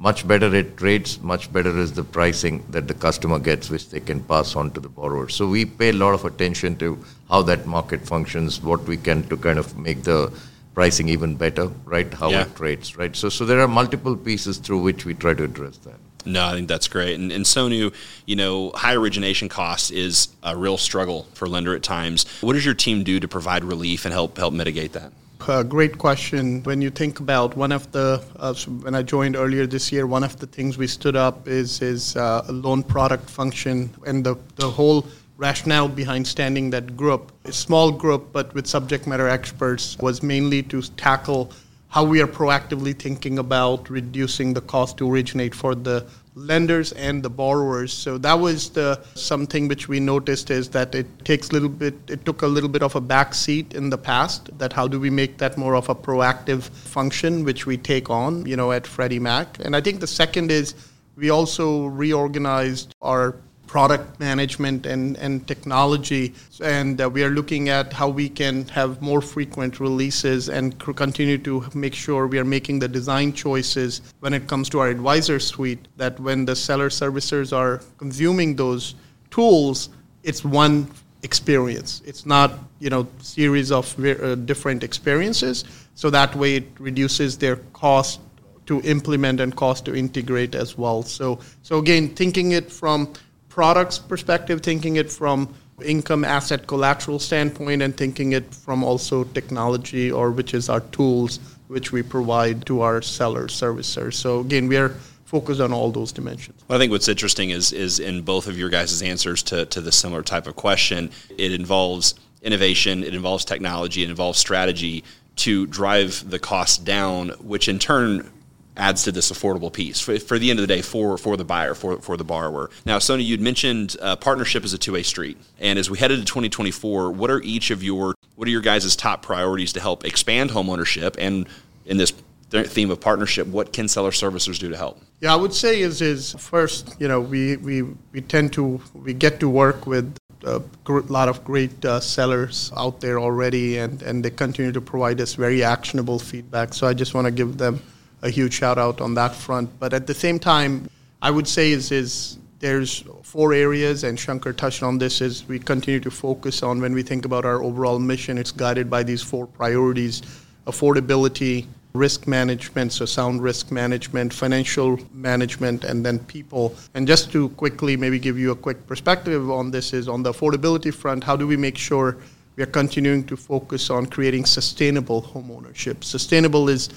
much 0.01 0.27
better 0.27 0.53
it 0.55 0.77
trades, 0.77 1.19
much 1.21 1.53
better 1.53 1.77
is 1.77 1.93
the 1.93 2.03
pricing 2.03 2.65
that 2.71 2.87
the 2.87 2.93
customer 2.93 3.37
gets, 3.37 3.69
which 3.69 3.89
they 3.91 3.99
can 3.99 4.19
pass 4.23 4.55
on 4.55 4.71
to 4.71 4.79
the 4.79 4.89
borrower. 4.89 5.29
So 5.29 5.47
we 5.47 5.63
pay 5.63 5.89
a 5.89 5.93
lot 5.93 6.15
of 6.15 6.25
attention 6.25 6.75
to 6.77 6.97
how 7.29 7.43
that 7.43 7.67
market 7.67 8.01
functions, 8.01 8.61
what 8.63 8.81
we 8.85 8.97
can 8.97 9.21
to 9.29 9.37
kind 9.37 9.59
of 9.59 9.77
make 9.77 10.01
the 10.01 10.33
pricing 10.73 11.07
even 11.07 11.35
better, 11.35 11.67
right? 11.85 12.11
How 12.11 12.31
yeah. 12.31 12.41
it 12.41 12.55
trades, 12.55 12.97
right? 12.97 13.15
So, 13.15 13.29
so 13.29 13.45
there 13.45 13.59
are 13.59 13.67
multiple 13.67 14.15
pieces 14.15 14.57
through 14.57 14.81
which 14.81 15.05
we 15.05 15.13
try 15.13 15.35
to 15.35 15.43
address 15.43 15.77
that. 15.89 15.99
No, 16.25 16.45
I 16.45 16.53
think 16.53 16.67
that's 16.67 16.87
great. 16.87 17.19
And, 17.19 17.31
and 17.31 17.45
Sonu, 17.45 17.93
you 18.25 18.35
know, 18.35 18.71
high 18.71 18.93
origination 18.93 19.49
costs 19.49 19.91
is 19.91 20.29
a 20.43 20.55
real 20.55 20.77
struggle 20.77 21.27
for 21.33 21.47
lender 21.47 21.75
at 21.75 21.83
times. 21.83 22.25
What 22.41 22.53
does 22.53 22.65
your 22.65 22.75
team 22.75 23.03
do 23.03 23.19
to 23.19 23.27
provide 23.27 23.63
relief 23.63 24.05
and 24.05 24.13
help 24.13 24.37
help 24.37 24.53
mitigate 24.53 24.93
that? 24.93 25.11
Uh, 25.47 25.63
great 25.63 25.97
question. 25.97 26.61
When 26.63 26.81
you 26.83 26.91
think 26.91 27.19
about 27.19 27.57
one 27.57 27.71
of 27.71 27.91
the, 27.91 28.23
uh, 28.35 28.53
when 28.53 28.93
I 28.93 29.01
joined 29.01 29.35
earlier 29.35 29.65
this 29.65 29.91
year, 29.91 30.05
one 30.05 30.23
of 30.23 30.37
the 30.37 30.45
things 30.45 30.77
we 30.77 30.85
stood 30.85 31.15
up 31.15 31.47
is 31.47 31.81
is 31.81 32.15
uh, 32.15 32.45
a 32.47 32.51
loan 32.51 32.83
product 32.83 33.27
function, 33.29 33.89
and 34.05 34.23
the 34.23 34.35
the 34.55 34.69
whole 34.69 35.05
rationale 35.37 35.87
behind 35.87 36.27
standing 36.27 36.69
that 36.69 36.95
group, 36.95 37.31
a 37.45 37.51
small 37.51 37.91
group 37.91 38.31
but 38.31 38.53
with 38.53 38.67
subject 38.67 39.07
matter 39.07 39.27
experts, 39.27 39.97
was 39.97 40.21
mainly 40.21 40.61
to 40.61 40.83
tackle 40.95 41.51
how 41.91 42.05
we 42.05 42.21
are 42.21 42.27
proactively 42.27 42.97
thinking 42.97 43.37
about 43.37 43.89
reducing 43.89 44.53
the 44.53 44.61
cost 44.61 44.97
to 44.97 45.11
originate 45.11 45.53
for 45.53 45.75
the 45.75 46.07
lenders 46.35 46.93
and 46.93 47.21
the 47.21 47.29
borrowers. 47.29 47.91
So 47.91 48.17
that 48.19 48.39
was 48.39 48.69
the 48.69 49.01
something 49.15 49.67
which 49.67 49.89
we 49.89 49.99
noticed 49.99 50.49
is 50.49 50.69
that 50.69 50.95
it 50.95 51.05
takes 51.25 51.49
a 51.49 51.53
little 51.53 51.67
bit 51.67 51.95
it 52.07 52.23
took 52.23 52.43
a 52.43 52.47
little 52.47 52.69
bit 52.69 52.81
of 52.81 52.95
a 52.95 53.01
back 53.01 53.33
seat 53.33 53.73
in 53.73 53.89
the 53.89 53.97
past 53.97 54.57
that 54.57 54.71
how 54.71 54.87
do 54.87 55.01
we 55.01 55.09
make 55.09 55.37
that 55.39 55.57
more 55.57 55.75
of 55.75 55.89
a 55.89 55.95
proactive 55.95 56.63
function 56.63 57.43
which 57.43 57.65
we 57.65 57.75
take 57.75 58.09
on, 58.09 58.45
you 58.45 58.55
know, 58.55 58.71
at 58.71 58.87
Freddie 58.87 59.19
Mac. 59.19 59.57
And 59.59 59.75
I 59.75 59.81
think 59.81 59.99
the 59.99 60.07
second 60.07 60.49
is 60.49 60.73
we 61.17 61.29
also 61.29 61.87
reorganized 61.87 62.95
our 63.01 63.35
product 63.71 64.19
management 64.19 64.85
and, 64.85 65.15
and 65.15 65.47
technology. 65.47 66.33
And 66.61 66.99
uh, 66.99 67.09
we 67.09 67.23
are 67.23 67.29
looking 67.29 67.69
at 67.69 67.93
how 67.93 68.09
we 68.09 68.27
can 68.27 68.67
have 68.67 69.01
more 69.01 69.21
frequent 69.21 69.79
releases 69.79 70.49
and 70.49 70.77
continue 70.77 71.37
to 71.37 71.63
make 71.73 71.95
sure 71.95 72.27
we 72.27 72.37
are 72.37 72.43
making 72.43 72.79
the 72.79 72.89
design 72.89 73.31
choices 73.31 74.01
when 74.19 74.33
it 74.33 74.45
comes 74.45 74.67
to 74.71 74.79
our 74.79 74.89
advisor 74.89 75.39
suite, 75.39 75.87
that 75.95 76.19
when 76.19 76.43
the 76.43 76.53
seller 76.53 76.89
servicers 76.89 77.55
are 77.55 77.81
consuming 77.97 78.57
those 78.57 78.95
tools, 79.29 79.87
it's 80.23 80.43
one 80.43 80.85
experience. 81.23 82.01
It's 82.05 82.25
not, 82.25 82.59
you 82.79 82.89
know, 82.89 83.07
series 83.19 83.71
of 83.71 83.97
uh, 84.03 84.35
different 84.35 84.83
experiences. 84.83 85.63
So 85.95 86.09
that 86.09 86.35
way 86.35 86.57
it 86.57 86.67
reduces 86.77 87.37
their 87.37 87.55
cost 87.71 88.19
to 88.65 88.81
implement 88.81 89.39
and 89.39 89.55
cost 89.55 89.85
to 89.85 89.95
integrate 89.95 90.55
as 90.55 90.77
well. 90.77 91.03
So, 91.03 91.39
so 91.61 91.77
again, 91.77 92.09
thinking 92.09 92.51
it 92.51 92.69
from 92.69 93.13
products 93.51 93.99
perspective, 93.99 94.61
thinking 94.61 94.95
it 94.95 95.11
from 95.11 95.53
income 95.83 96.23
asset 96.23 96.67
collateral 96.67 97.19
standpoint 97.19 97.81
and 97.81 97.95
thinking 97.95 98.31
it 98.33 98.53
from 98.53 98.83
also 98.83 99.23
technology 99.23 100.11
or 100.11 100.31
which 100.31 100.53
is 100.53 100.69
our 100.69 100.79
tools 100.79 101.39
which 101.67 101.91
we 101.91 102.03
provide 102.03 102.65
to 102.65 102.81
our 102.81 103.01
sellers 103.01 103.53
servicers. 103.53 104.13
So 104.13 104.39
again 104.39 104.67
we 104.67 104.77
are 104.77 104.89
focused 105.25 105.61
on 105.61 105.71
all 105.71 105.91
those 105.91 106.11
dimensions. 106.11 106.61
Well, 106.67 106.77
i 106.77 106.79
think 106.79 106.91
what's 106.91 107.07
interesting 107.07 107.49
is 107.49 107.71
is 107.71 107.99
in 107.99 108.21
both 108.21 108.47
of 108.47 108.57
your 108.57 108.69
guys' 108.69 109.01
answers 109.01 109.41
to, 109.43 109.65
to 109.67 109.81
the 109.81 109.91
similar 109.91 110.21
type 110.21 110.47
of 110.47 110.55
question 110.55 111.09
it 111.37 111.51
involves 111.51 112.15
innovation 112.41 113.03
it 113.03 113.15
involves 113.15 113.45
technology 113.45 114.03
it 114.03 114.09
involves 114.09 114.39
strategy 114.39 115.03
to 115.37 115.65
drive 115.67 116.29
the 116.29 116.39
cost 116.39 116.83
down 116.83 117.29
which 117.39 117.67
in 117.67 117.79
turn 117.79 118.29
adds 118.77 119.03
to 119.03 119.11
this 119.11 119.31
affordable 119.31 119.71
piece 119.71 119.99
for, 119.99 120.17
for 120.19 120.39
the 120.39 120.49
end 120.49 120.59
of 120.59 120.67
the 120.67 120.73
day 120.73 120.81
for, 120.81 121.17
for 121.17 121.35
the 121.35 121.43
buyer, 121.43 121.73
for, 121.73 122.01
for 122.01 122.17
the 122.17 122.23
borrower. 122.23 122.69
Now, 122.85 122.97
Sonu, 122.97 123.23
you'd 123.23 123.41
mentioned 123.41 123.97
uh, 124.01 124.15
partnership 124.15 124.63
is 124.63 124.73
a 124.73 124.77
two 124.77 124.93
way 124.93 125.03
street. 125.03 125.37
And 125.59 125.77
as 125.77 125.89
we 125.89 125.97
head 125.97 126.11
into 126.11 126.25
2024, 126.25 127.11
what 127.11 127.29
are 127.29 127.41
each 127.41 127.71
of 127.71 127.83
your, 127.83 128.15
what 128.35 128.47
are 128.47 128.51
your 128.51 128.61
guys' 128.61 128.95
top 128.95 129.21
priorities 129.21 129.73
to 129.73 129.81
help 129.81 130.05
expand 130.05 130.51
homeownership? 130.51 131.15
And 131.19 131.47
in 131.85 131.97
this 131.97 132.13
theme 132.49 132.91
of 132.91 132.99
partnership, 132.99 133.47
what 133.47 133.73
can 133.73 133.87
seller 133.87 134.11
servicers 134.11 134.59
do 134.59 134.69
to 134.69 134.77
help? 134.77 135.01
Yeah, 135.19 135.33
I 135.33 135.35
would 135.35 135.53
say 135.53 135.81
is, 135.81 136.01
is 136.01 136.33
first, 136.33 136.95
you 136.99 137.07
know, 137.07 137.21
we, 137.21 137.57
we, 137.57 137.83
we 138.11 138.21
tend 138.21 138.53
to, 138.53 138.81
we 138.93 139.13
get 139.13 139.39
to 139.41 139.49
work 139.49 139.85
with 139.85 140.15
a 140.43 140.61
lot 140.87 141.29
of 141.29 141.43
great 141.43 141.83
uh, 141.85 141.99
sellers 141.99 142.71
out 142.75 142.99
there 143.01 143.19
already, 143.19 143.77
and, 143.77 144.01
and 144.01 144.25
they 144.25 144.29
continue 144.29 144.71
to 144.71 144.81
provide 144.81 145.21
us 145.21 145.35
very 145.35 145.63
actionable 145.63 146.17
feedback. 146.17 146.73
So 146.73 146.87
I 146.87 146.93
just 146.93 147.13
want 147.13 147.25
to 147.25 147.31
give 147.31 147.57
them 147.57 147.81
a 148.21 148.29
huge 148.29 148.53
shout 148.53 148.77
out 148.77 149.01
on 149.01 149.13
that 149.15 149.35
front. 149.35 149.69
But 149.79 149.93
at 149.93 150.07
the 150.07 150.13
same 150.13 150.39
time, 150.39 150.89
I 151.21 151.31
would 151.31 151.47
say 151.47 151.71
is 151.71 151.91
is 151.91 152.37
there's 152.59 153.03
four 153.23 153.53
areas, 153.53 154.03
and 154.03 154.19
Shankar 154.19 154.53
touched 154.53 154.83
on 154.83 154.97
this. 154.97 155.21
Is 155.21 155.47
we 155.47 155.59
continue 155.59 155.99
to 155.99 156.11
focus 156.11 156.63
on 156.63 156.79
when 156.81 156.93
we 156.93 157.03
think 157.03 157.25
about 157.25 157.45
our 157.45 157.63
overall 157.63 157.99
mission. 157.99 158.37
It's 158.37 158.51
guided 158.51 158.89
by 158.89 159.03
these 159.03 159.21
four 159.21 159.47
priorities: 159.47 160.21
affordability, 160.67 161.65
risk 161.93 162.27
management, 162.27 162.93
so 162.93 163.05
sound 163.05 163.41
risk 163.41 163.71
management, 163.71 164.33
financial 164.33 164.99
management, 165.11 165.83
and 165.83 166.05
then 166.05 166.19
people. 166.19 166.75
And 166.93 167.07
just 167.07 167.31
to 167.31 167.49
quickly 167.49 167.97
maybe 167.97 168.19
give 168.19 168.37
you 168.37 168.51
a 168.51 168.55
quick 168.55 168.85
perspective 168.87 169.49
on 169.49 169.71
this 169.71 169.93
is 169.93 170.07
on 170.07 170.23
the 170.23 170.31
affordability 170.31 170.93
front, 170.93 171.23
how 171.23 171.35
do 171.35 171.47
we 171.47 171.57
make 171.57 171.77
sure 171.77 172.17
we 172.55 172.63
are 172.63 172.67
continuing 172.67 173.23
to 173.25 173.35
focus 173.35 173.89
on 173.89 174.05
creating 174.05 174.45
sustainable 174.45 175.21
homeownership? 175.21 176.03
Sustainable 176.03 176.69
is 176.69 176.89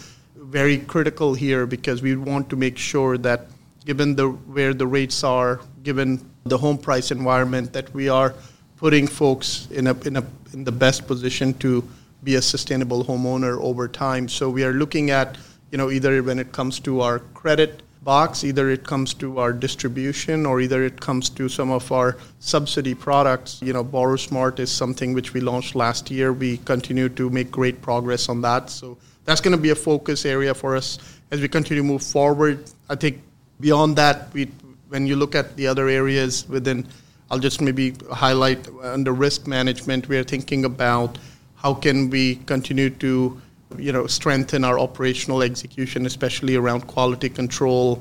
very 0.54 0.78
critical 0.78 1.34
here 1.34 1.66
because 1.66 2.00
we 2.00 2.14
want 2.14 2.48
to 2.48 2.54
make 2.54 2.78
sure 2.78 3.18
that 3.18 3.48
given 3.84 4.14
the 4.14 4.28
where 4.56 4.72
the 4.72 4.86
rates 4.86 5.24
are, 5.24 5.60
given 5.82 6.08
the 6.44 6.56
home 6.56 6.78
price 6.78 7.10
environment, 7.10 7.72
that 7.72 7.92
we 7.92 8.08
are 8.08 8.32
putting 8.76 9.08
folks 9.08 9.66
in 9.72 9.88
a 9.88 9.94
in 10.06 10.16
a 10.16 10.24
in 10.52 10.62
the 10.62 10.76
best 10.84 11.08
position 11.08 11.54
to 11.54 11.82
be 12.22 12.36
a 12.36 12.42
sustainable 12.42 13.04
homeowner 13.04 13.58
over 13.60 13.88
time. 13.88 14.28
So 14.28 14.48
we 14.48 14.62
are 14.62 14.72
looking 14.72 15.10
at 15.10 15.36
you 15.72 15.78
know 15.78 15.90
either 15.90 16.22
when 16.22 16.38
it 16.38 16.52
comes 16.52 16.78
to 16.86 17.00
our 17.00 17.18
credit 17.40 17.82
box. 18.04 18.44
Either 18.44 18.70
it 18.70 18.84
comes 18.84 19.12
to 19.14 19.40
our 19.40 19.52
distribution 19.52 20.46
or 20.46 20.60
either 20.60 20.84
it 20.84 21.00
comes 21.00 21.30
to 21.30 21.48
some 21.48 21.72
of 21.72 21.90
our 21.90 22.16
subsidy 22.38 22.94
products. 22.94 23.60
You 23.60 23.72
know, 23.72 23.82
BorrowSmart 23.82 24.60
is 24.60 24.70
something 24.70 25.14
which 25.14 25.34
we 25.34 25.40
launched 25.40 25.74
last 25.74 26.10
year. 26.10 26.32
We 26.32 26.58
continue 26.58 27.08
to 27.08 27.28
make 27.30 27.50
great 27.50 27.82
progress 27.82 28.28
on 28.28 28.42
that. 28.42 28.70
So 28.70 28.98
that's 29.24 29.40
going 29.40 29.56
to 29.56 29.62
be 29.62 29.70
a 29.70 29.74
focus 29.74 30.24
area 30.24 30.54
for 30.54 30.76
us 30.76 30.98
as 31.30 31.40
we 31.40 31.48
continue 31.48 31.82
to 31.82 31.86
move 31.86 32.02
forward. 32.02 32.70
I 32.88 32.94
think 32.94 33.22
beyond 33.60 33.96
that, 33.96 34.32
we, 34.32 34.50
when 34.88 35.06
you 35.06 35.16
look 35.16 35.34
at 35.34 35.56
the 35.56 35.66
other 35.66 35.88
areas 35.88 36.48
within, 36.48 36.86
I'll 37.30 37.38
just 37.38 37.60
maybe 37.60 37.94
highlight 38.10 38.68
under 38.82 39.12
risk 39.12 39.46
management, 39.46 40.08
we 40.08 40.18
are 40.18 40.24
thinking 40.24 40.64
about 40.64 41.18
how 41.56 41.74
can 41.74 42.10
we 42.10 42.36
continue 42.46 42.90
to 42.90 43.40
you 43.78 43.92
know, 43.92 44.06
strengthen 44.06 44.64
our 44.64 44.78
operational 44.78 45.42
execution, 45.42 46.06
especially 46.06 46.56
around 46.56 46.86
quality 46.86 47.28
control, 47.28 48.00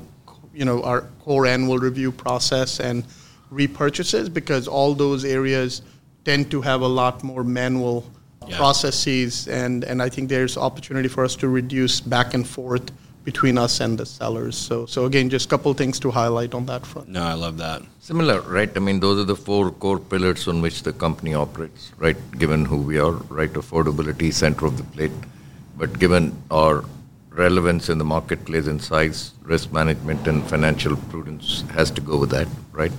you 0.52 0.64
know, 0.64 0.82
our 0.82 1.02
core 1.20 1.46
annual 1.46 1.78
review 1.78 2.12
process 2.12 2.80
and 2.80 3.04
repurchases, 3.52 4.32
because 4.32 4.68
all 4.68 4.94
those 4.94 5.24
areas 5.24 5.82
tend 6.24 6.50
to 6.50 6.60
have 6.60 6.80
a 6.80 6.86
lot 6.86 7.22
more 7.22 7.44
manual 7.44 8.04
yeah. 8.48 8.56
processes, 8.56 9.48
and, 9.48 9.84
and 9.84 10.02
I 10.02 10.08
think 10.08 10.28
there's 10.28 10.56
opportunity 10.56 11.08
for 11.08 11.24
us 11.24 11.36
to 11.36 11.48
reduce 11.48 12.00
back 12.00 12.34
and 12.34 12.46
forth 12.46 12.90
between 13.24 13.56
us 13.56 13.80
and 13.80 13.96
the 13.96 14.04
sellers. 14.04 14.56
So, 14.56 14.84
so 14.84 15.06
again, 15.06 15.30
just 15.30 15.46
a 15.46 15.48
couple 15.48 15.72
things 15.72 15.98
to 16.00 16.10
highlight 16.10 16.52
on 16.52 16.66
that 16.66 16.84
front. 16.84 17.08
No, 17.08 17.22
I 17.22 17.32
love 17.32 17.56
that. 17.56 17.82
Similar, 18.00 18.42
right? 18.42 18.70
I 18.76 18.80
mean, 18.80 19.00
those 19.00 19.18
are 19.18 19.24
the 19.24 19.36
four 19.36 19.70
core 19.70 19.98
pillars 19.98 20.46
on 20.46 20.60
which 20.60 20.82
the 20.82 20.92
company 20.92 21.32
operates, 21.32 21.92
right? 21.96 22.16
Given 22.38 22.66
who 22.66 22.76
we 22.76 22.98
are, 22.98 23.12
right? 23.12 23.50
Affordability, 23.52 24.32
center 24.32 24.66
of 24.66 24.76
the 24.76 24.84
plate 24.84 25.12
but 25.76 25.98
given 25.98 26.36
our 26.50 26.84
relevance 27.30 27.88
in 27.88 27.98
the 27.98 28.04
marketplace 28.04 28.66
and 28.66 28.80
size, 28.80 29.32
risk 29.42 29.72
management 29.72 30.26
and 30.26 30.44
financial 30.46 30.96
prudence 30.96 31.64
has 31.72 31.90
to 31.90 32.00
go 32.00 32.16
with 32.16 32.30
that, 32.30 32.46
right? 32.72 32.92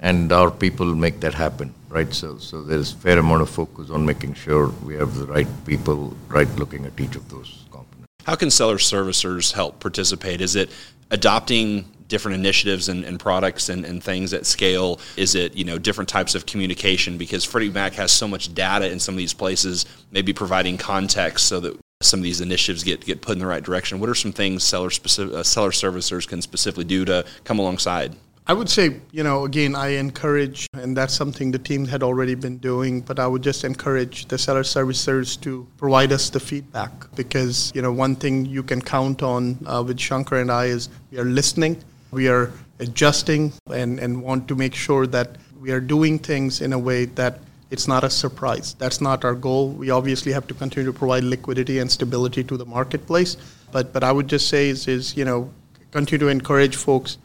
And 0.00 0.32
our 0.32 0.50
people 0.50 0.94
make 0.94 1.20
that 1.20 1.34
happen, 1.34 1.72
right? 1.88 2.12
So, 2.12 2.38
so 2.38 2.62
there's 2.62 2.92
fair 2.92 3.18
amount 3.18 3.42
of 3.42 3.50
focus 3.50 3.90
on 3.90 4.04
making 4.04 4.34
sure 4.34 4.68
we 4.84 4.94
have 4.96 5.14
the 5.14 5.26
right 5.26 5.48
people, 5.64 6.14
right, 6.28 6.48
looking 6.56 6.84
at 6.84 6.98
each 7.00 7.16
of 7.16 7.28
those 7.28 7.64
components. 7.70 8.12
How 8.24 8.34
can 8.34 8.50
seller 8.50 8.76
servicers 8.76 9.52
help 9.52 9.80
participate? 9.80 10.40
Is 10.40 10.56
it 10.56 10.70
adopting 11.10 11.86
different 12.08 12.36
initiatives 12.36 12.88
and, 12.88 13.04
and 13.04 13.18
products 13.18 13.68
and, 13.68 13.84
and, 13.84 14.02
things 14.02 14.32
at 14.32 14.46
scale? 14.46 15.00
Is 15.16 15.34
it 15.34 15.54
you 15.56 15.64
know 15.64 15.78
different 15.78 16.08
types 16.08 16.34
of 16.34 16.46
communication? 16.46 17.18
Because 17.18 17.44
Freddie 17.44 17.70
Mac 17.70 17.94
has 17.94 18.12
so 18.12 18.28
much 18.28 18.54
data 18.54 18.90
in 18.90 19.00
some 19.00 19.14
of 19.14 19.18
these 19.18 19.34
places, 19.34 19.86
maybe 20.10 20.32
providing 20.32 20.76
context 20.76 21.46
so 21.46 21.60
that 21.60 21.76
some 22.02 22.20
of 22.20 22.24
these 22.24 22.40
initiatives 22.40 22.84
get, 22.84 23.04
get 23.04 23.22
put 23.22 23.32
in 23.32 23.38
the 23.38 23.46
right 23.46 23.62
direction? 23.62 23.98
What 24.00 24.10
are 24.10 24.14
some 24.14 24.32
things 24.32 24.62
seller, 24.62 24.90
specific, 24.90 25.34
uh, 25.34 25.42
seller 25.42 25.70
servicers 25.70 26.28
can 26.28 26.42
specifically 26.42 26.84
do 26.84 27.04
to 27.06 27.24
come 27.44 27.58
alongside? 27.58 28.14
I 28.48 28.52
would 28.52 28.68
say, 28.68 29.00
you 29.10 29.24
know, 29.24 29.44
again, 29.44 29.74
I 29.74 29.96
encourage, 29.98 30.68
and 30.72 30.96
that's 30.96 31.12
something 31.12 31.50
the 31.50 31.58
team 31.58 31.84
had 31.84 32.04
already 32.04 32.36
been 32.36 32.58
doing, 32.58 33.00
but 33.00 33.18
I 33.18 33.26
would 33.26 33.42
just 33.42 33.64
encourage 33.64 34.26
the 34.26 34.38
seller 34.38 34.62
servicers 34.62 35.40
to 35.40 35.66
provide 35.78 36.12
us 36.12 36.30
the 36.30 36.38
feedback 36.38 36.92
because, 37.16 37.72
you 37.74 37.82
know, 37.82 37.90
one 37.90 38.14
thing 38.14 38.46
you 38.46 38.62
can 38.62 38.80
count 38.80 39.24
on 39.24 39.58
uh, 39.66 39.82
with 39.84 39.98
Shankar 39.98 40.38
and 40.38 40.52
I 40.52 40.66
is 40.66 40.88
we 41.10 41.18
are 41.18 41.24
listening, 41.24 41.82
we 42.12 42.28
are 42.28 42.52
adjusting, 42.78 43.52
and, 43.68 43.98
and 43.98 44.22
want 44.22 44.46
to 44.46 44.54
make 44.54 44.76
sure 44.76 45.08
that 45.08 45.38
we 45.58 45.72
are 45.72 45.80
doing 45.80 46.16
things 46.16 46.60
in 46.60 46.72
a 46.72 46.78
way 46.78 47.06
that 47.06 47.40
it's 47.72 47.88
not 47.88 48.04
a 48.04 48.10
surprise. 48.10 48.74
That's 48.74 49.00
not 49.00 49.24
our 49.24 49.34
goal. 49.34 49.70
We 49.70 49.90
obviously 49.90 50.30
have 50.30 50.46
to 50.46 50.54
continue 50.54 50.92
to 50.92 50.96
provide 50.96 51.24
liquidity 51.24 51.80
and 51.80 51.90
stability 51.90 52.44
to 52.44 52.56
the 52.56 52.64
marketplace. 52.64 53.36
But 53.72 53.92
but 53.92 54.04
I 54.04 54.12
would 54.12 54.28
just 54.28 54.48
say 54.48 54.68
is, 54.68 54.86
is 54.86 55.16
you 55.16 55.24
know 55.24 55.50
continue 55.90 56.18
to 56.26 56.28
encourage 56.28 56.76
folks 56.76 57.18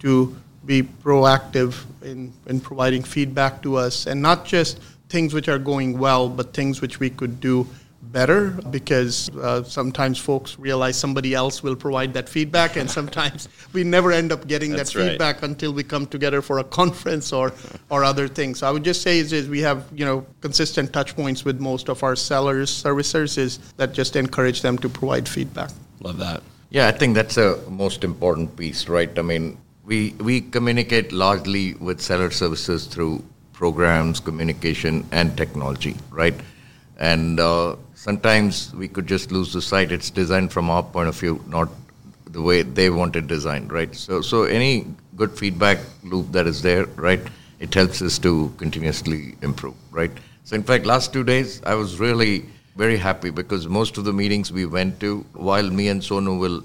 to 0.00 0.36
be 0.66 0.82
proactive 0.82 1.84
in, 2.02 2.32
in 2.46 2.60
providing 2.60 3.02
feedback 3.02 3.62
to 3.62 3.76
us 3.76 4.06
and 4.06 4.20
not 4.20 4.44
just 4.44 4.80
things 5.08 5.34
which 5.34 5.48
are 5.48 5.58
going 5.58 5.98
well, 5.98 6.28
but 6.28 6.52
things 6.52 6.80
which 6.80 7.00
we 7.00 7.10
could 7.10 7.40
do 7.40 7.66
better 8.14 8.50
because 8.70 9.28
uh, 9.36 9.62
sometimes 9.64 10.18
folks 10.18 10.58
realize 10.58 10.96
somebody 10.96 11.34
else 11.34 11.62
will 11.62 11.76
provide 11.76 12.14
that 12.14 12.28
feedback, 12.28 12.76
and 12.76 12.90
sometimes 12.98 13.48
we 13.72 13.84
never 13.84 14.12
end 14.12 14.32
up 14.32 14.46
getting 14.46 14.70
that 14.72 14.88
feedback 14.88 15.36
right. 15.36 15.50
until 15.50 15.72
we 15.72 15.82
come 15.82 16.06
together 16.06 16.40
for 16.40 16.58
a 16.58 16.64
conference 16.64 17.32
or, 17.32 17.52
or 17.90 18.04
other 18.04 18.28
things. 18.28 18.60
So 18.60 18.68
I 18.68 18.70
would 18.70 18.84
just 18.84 19.02
say 19.02 19.18
is, 19.18 19.32
is 19.32 19.48
we 19.48 19.60
have 19.60 19.86
you 19.92 20.04
know 20.04 20.26
consistent 20.40 20.92
touch 20.92 21.14
points 21.16 21.44
with 21.44 21.60
most 21.60 21.88
of 21.88 22.02
our 22.02 22.16
sellers, 22.16 22.70
servicers, 22.70 23.36
is 23.38 23.58
that 23.76 23.92
just 23.92 24.16
encourage 24.16 24.62
them 24.62 24.78
to 24.78 24.88
provide 24.88 25.28
feedback. 25.28 25.70
Love 26.00 26.18
that. 26.18 26.42
Yeah, 26.70 26.88
I 26.88 26.92
think 26.92 27.14
that's 27.14 27.36
a 27.36 27.58
most 27.68 28.02
important 28.02 28.56
piece, 28.56 28.88
right? 28.88 29.16
I 29.18 29.22
mean, 29.22 29.58
we 29.84 30.14
we 30.18 30.40
communicate 30.40 31.12
largely 31.12 31.74
with 31.74 32.00
seller 32.00 32.30
services 32.30 32.86
through 32.86 33.22
programs, 33.52 34.20
communication, 34.20 35.06
and 35.12 35.36
technology, 35.36 35.96
right? 36.10 36.34
And 36.98 37.40
uh, 37.40 37.76
sometimes 37.94 38.74
we 38.74 38.88
could 38.88 39.06
just 39.06 39.30
lose 39.30 39.52
the 39.52 39.62
sight. 39.62 39.92
It's 39.92 40.10
designed 40.10 40.52
from 40.52 40.70
our 40.70 40.82
point 40.82 41.08
of 41.08 41.16
view, 41.16 41.42
not 41.48 41.68
the 42.30 42.42
way 42.42 42.62
they 42.62 42.90
want 42.90 43.16
it 43.16 43.26
designed, 43.26 43.72
right? 43.72 43.94
So, 43.94 44.20
so 44.20 44.44
any 44.44 44.86
good 45.16 45.36
feedback 45.38 45.78
loop 46.02 46.32
that 46.32 46.46
is 46.46 46.62
there, 46.62 46.86
right? 46.96 47.20
It 47.60 47.72
helps 47.72 48.02
us 48.02 48.18
to 48.20 48.52
continuously 48.56 49.36
improve, 49.42 49.74
right? 49.90 50.10
So, 50.44 50.56
in 50.56 50.62
fact, 50.62 50.84
last 50.84 51.12
two 51.12 51.24
days 51.24 51.62
I 51.64 51.74
was 51.74 52.00
really 52.00 52.46
very 52.76 52.96
happy 52.96 53.30
because 53.30 53.68
most 53.68 53.98
of 53.98 54.04
the 54.04 54.12
meetings 54.12 54.50
we 54.52 54.66
went 54.66 54.98
to, 55.00 55.24
while 55.32 55.70
me 55.70 55.88
and 55.88 56.00
Sonu 56.00 56.38
will 56.38 56.64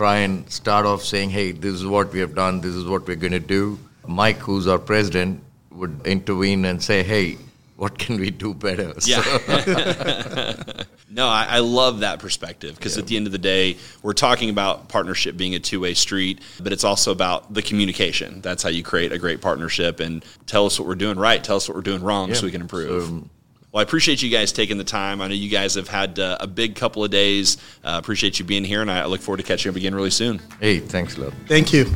try 0.00 0.16
and 0.26 0.50
start 0.50 0.86
off 0.86 1.04
saying, 1.12 1.30
"Hey, 1.30 1.52
this 1.52 1.74
is 1.74 1.86
what 1.94 2.12
we 2.12 2.20
have 2.20 2.34
done. 2.34 2.60
This 2.66 2.74
is 2.74 2.86
what 2.92 3.06
we're 3.06 3.22
going 3.26 3.38
to 3.42 3.46
do," 3.60 3.78
Mike, 4.06 4.38
who's 4.38 4.66
our 4.66 4.78
president, 4.78 5.42
would 5.70 5.94
intervene 6.16 6.64
and 6.72 6.82
say, 6.90 7.02
"Hey." 7.14 7.38
what 7.80 7.98
can 7.98 8.20
we 8.20 8.30
do 8.30 8.52
better? 8.52 8.92
Yeah. 9.06 9.22
no, 11.10 11.26
I, 11.26 11.46
I, 11.48 11.58
love 11.60 12.00
that 12.00 12.18
perspective 12.18 12.76
because 12.76 12.96
yeah. 12.96 13.02
at 13.02 13.08
the 13.08 13.16
end 13.16 13.24
of 13.24 13.32
the 13.32 13.38
day, 13.38 13.78
we're 14.02 14.12
talking 14.12 14.50
about 14.50 14.90
partnership 14.90 15.34
being 15.34 15.54
a 15.54 15.58
two 15.58 15.80
way 15.80 15.94
street, 15.94 16.42
but 16.62 16.74
it's 16.74 16.84
also 16.84 17.10
about 17.10 17.54
the 17.54 17.62
communication. 17.62 18.42
That's 18.42 18.62
how 18.62 18.68
you 18.68 18.82
create 18.82 19.12
a 19.12 19.18
great 19.18 19.40
partnership 19.40 19.98
and 19.98 20.22
tell 20.44 20.66
us 20.66 20.78
what 20.78 20.86
we're 20.86 20.94
doing 20.94 21.18
right, 21.18 21.42
tell 21.42 21.56
us 21.56 21.70
what 21.70 21.74
we're 21.74 21.80
doing 21.80 22.02
wrong 22.02 22.28
yeah. 22.28 22.34
so 22.34 22.44
we 22.44 22.52
can 22.52 22.60
improve. 22.60 23.02
So, 23.02 23.08
um, 23.08 23.30
well, 23.72 23.80
I 23.80 23.82
appreciate 23.82 24.22
you 24.22 24.30
guys 24.30 24.52
taking 24.52 24.78
the 24.78 24.84
time. 24.84 25.20
I 25.20 25.28
know 25.28 25.34
you 25.34 25.48
guys 25.48 25.74
have 25.74 25.88
had 25.88 26.18
uh, 26.18 26.38
a 26.40 26.46
big 26.46 26.74
couple 26.74 27.04
of 27.04 27.10
days. 27.10 27.56
Uh, 27.84 27.98
appreciate 28.02 28.38
you 28.38 28.44
being 28.44 28.64
here, 28.64 28.82
and 28.82 28.90
I 28.90 29.04
look 29.06 29.20
forward 29.20 29.38
to 29.38 29.42
catching 29.44 29.70
up 29.70 29.76
again 29.76 29.94
really 29.94 30.10
soon. 30.10 30.40
Hey, 30.60 30.80
thanks, 30.80 31.18
love. 31.18 31.34
Thank 31.46 31.72
you. 31.72 31.86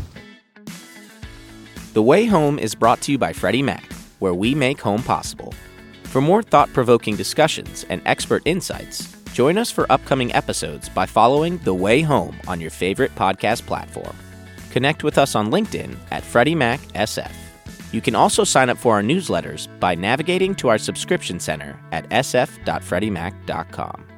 The 1.94 2.02
Way 2.02 2.26
Home 2.26 2.58
is 2.58 2.74
brought 2.74 3.00
to 3.02 3.12
you 3.12 3.18
by 3.18 3.32
Freddie 3.32 3.62
Mac, 3.62 3.92
where 4.18 4.34
we 4.34 4.54
make 4.54 4.80
home 4.80 5.02
possible. 5.02 5.54
For 6.04 6.20
more 6.20 6.42
thought 6.42 6.72
provoking 6.72 7.16
discussions 7.16 7.84
and 7.88 8.00
expert 8.06 8.42
insights, 8.44 9.12
join 9.32 9.58
us 9.58 9.70
for 9.70 9.90
upcoming 9.90 10.32
episodes 10.32 10.88
by 10.88 11.06
following 11.06 11.58
The 11.58 11.74
Way 11.74 12.02
Home 12.02 12.36
on 12.46 12.60
your 12.60 12.70
favorite 12.70 13.14
podcast 13.16 13.66
platform. 13.66 14.14
Connect 14.70 15.02
with 15.02 15.18
us 15.18 15.34
on 15.34 15.50
LinkedIn 15.50 15.96
at 16.12 16.24
Freddie 16.24 16.54
Mac 16.54 16.80
SF. 16.94 17.32
You 17.94 18.00
can 18.00 18.16
also 18.16 18.42
sign 18.42 18.70
up 18.70 18.76
for 18.76 18.94
our 18.94 19.02
newsletters 19.02 19.68
by 19.78 19.94
navigating 19.94 20.56
to 20.56 20.68
our 20.68 20.78
subscription 20.78 21.38
center 21.38 21.80
at 21.92 22.10
sf.freddiemac.com. 22.10 24.13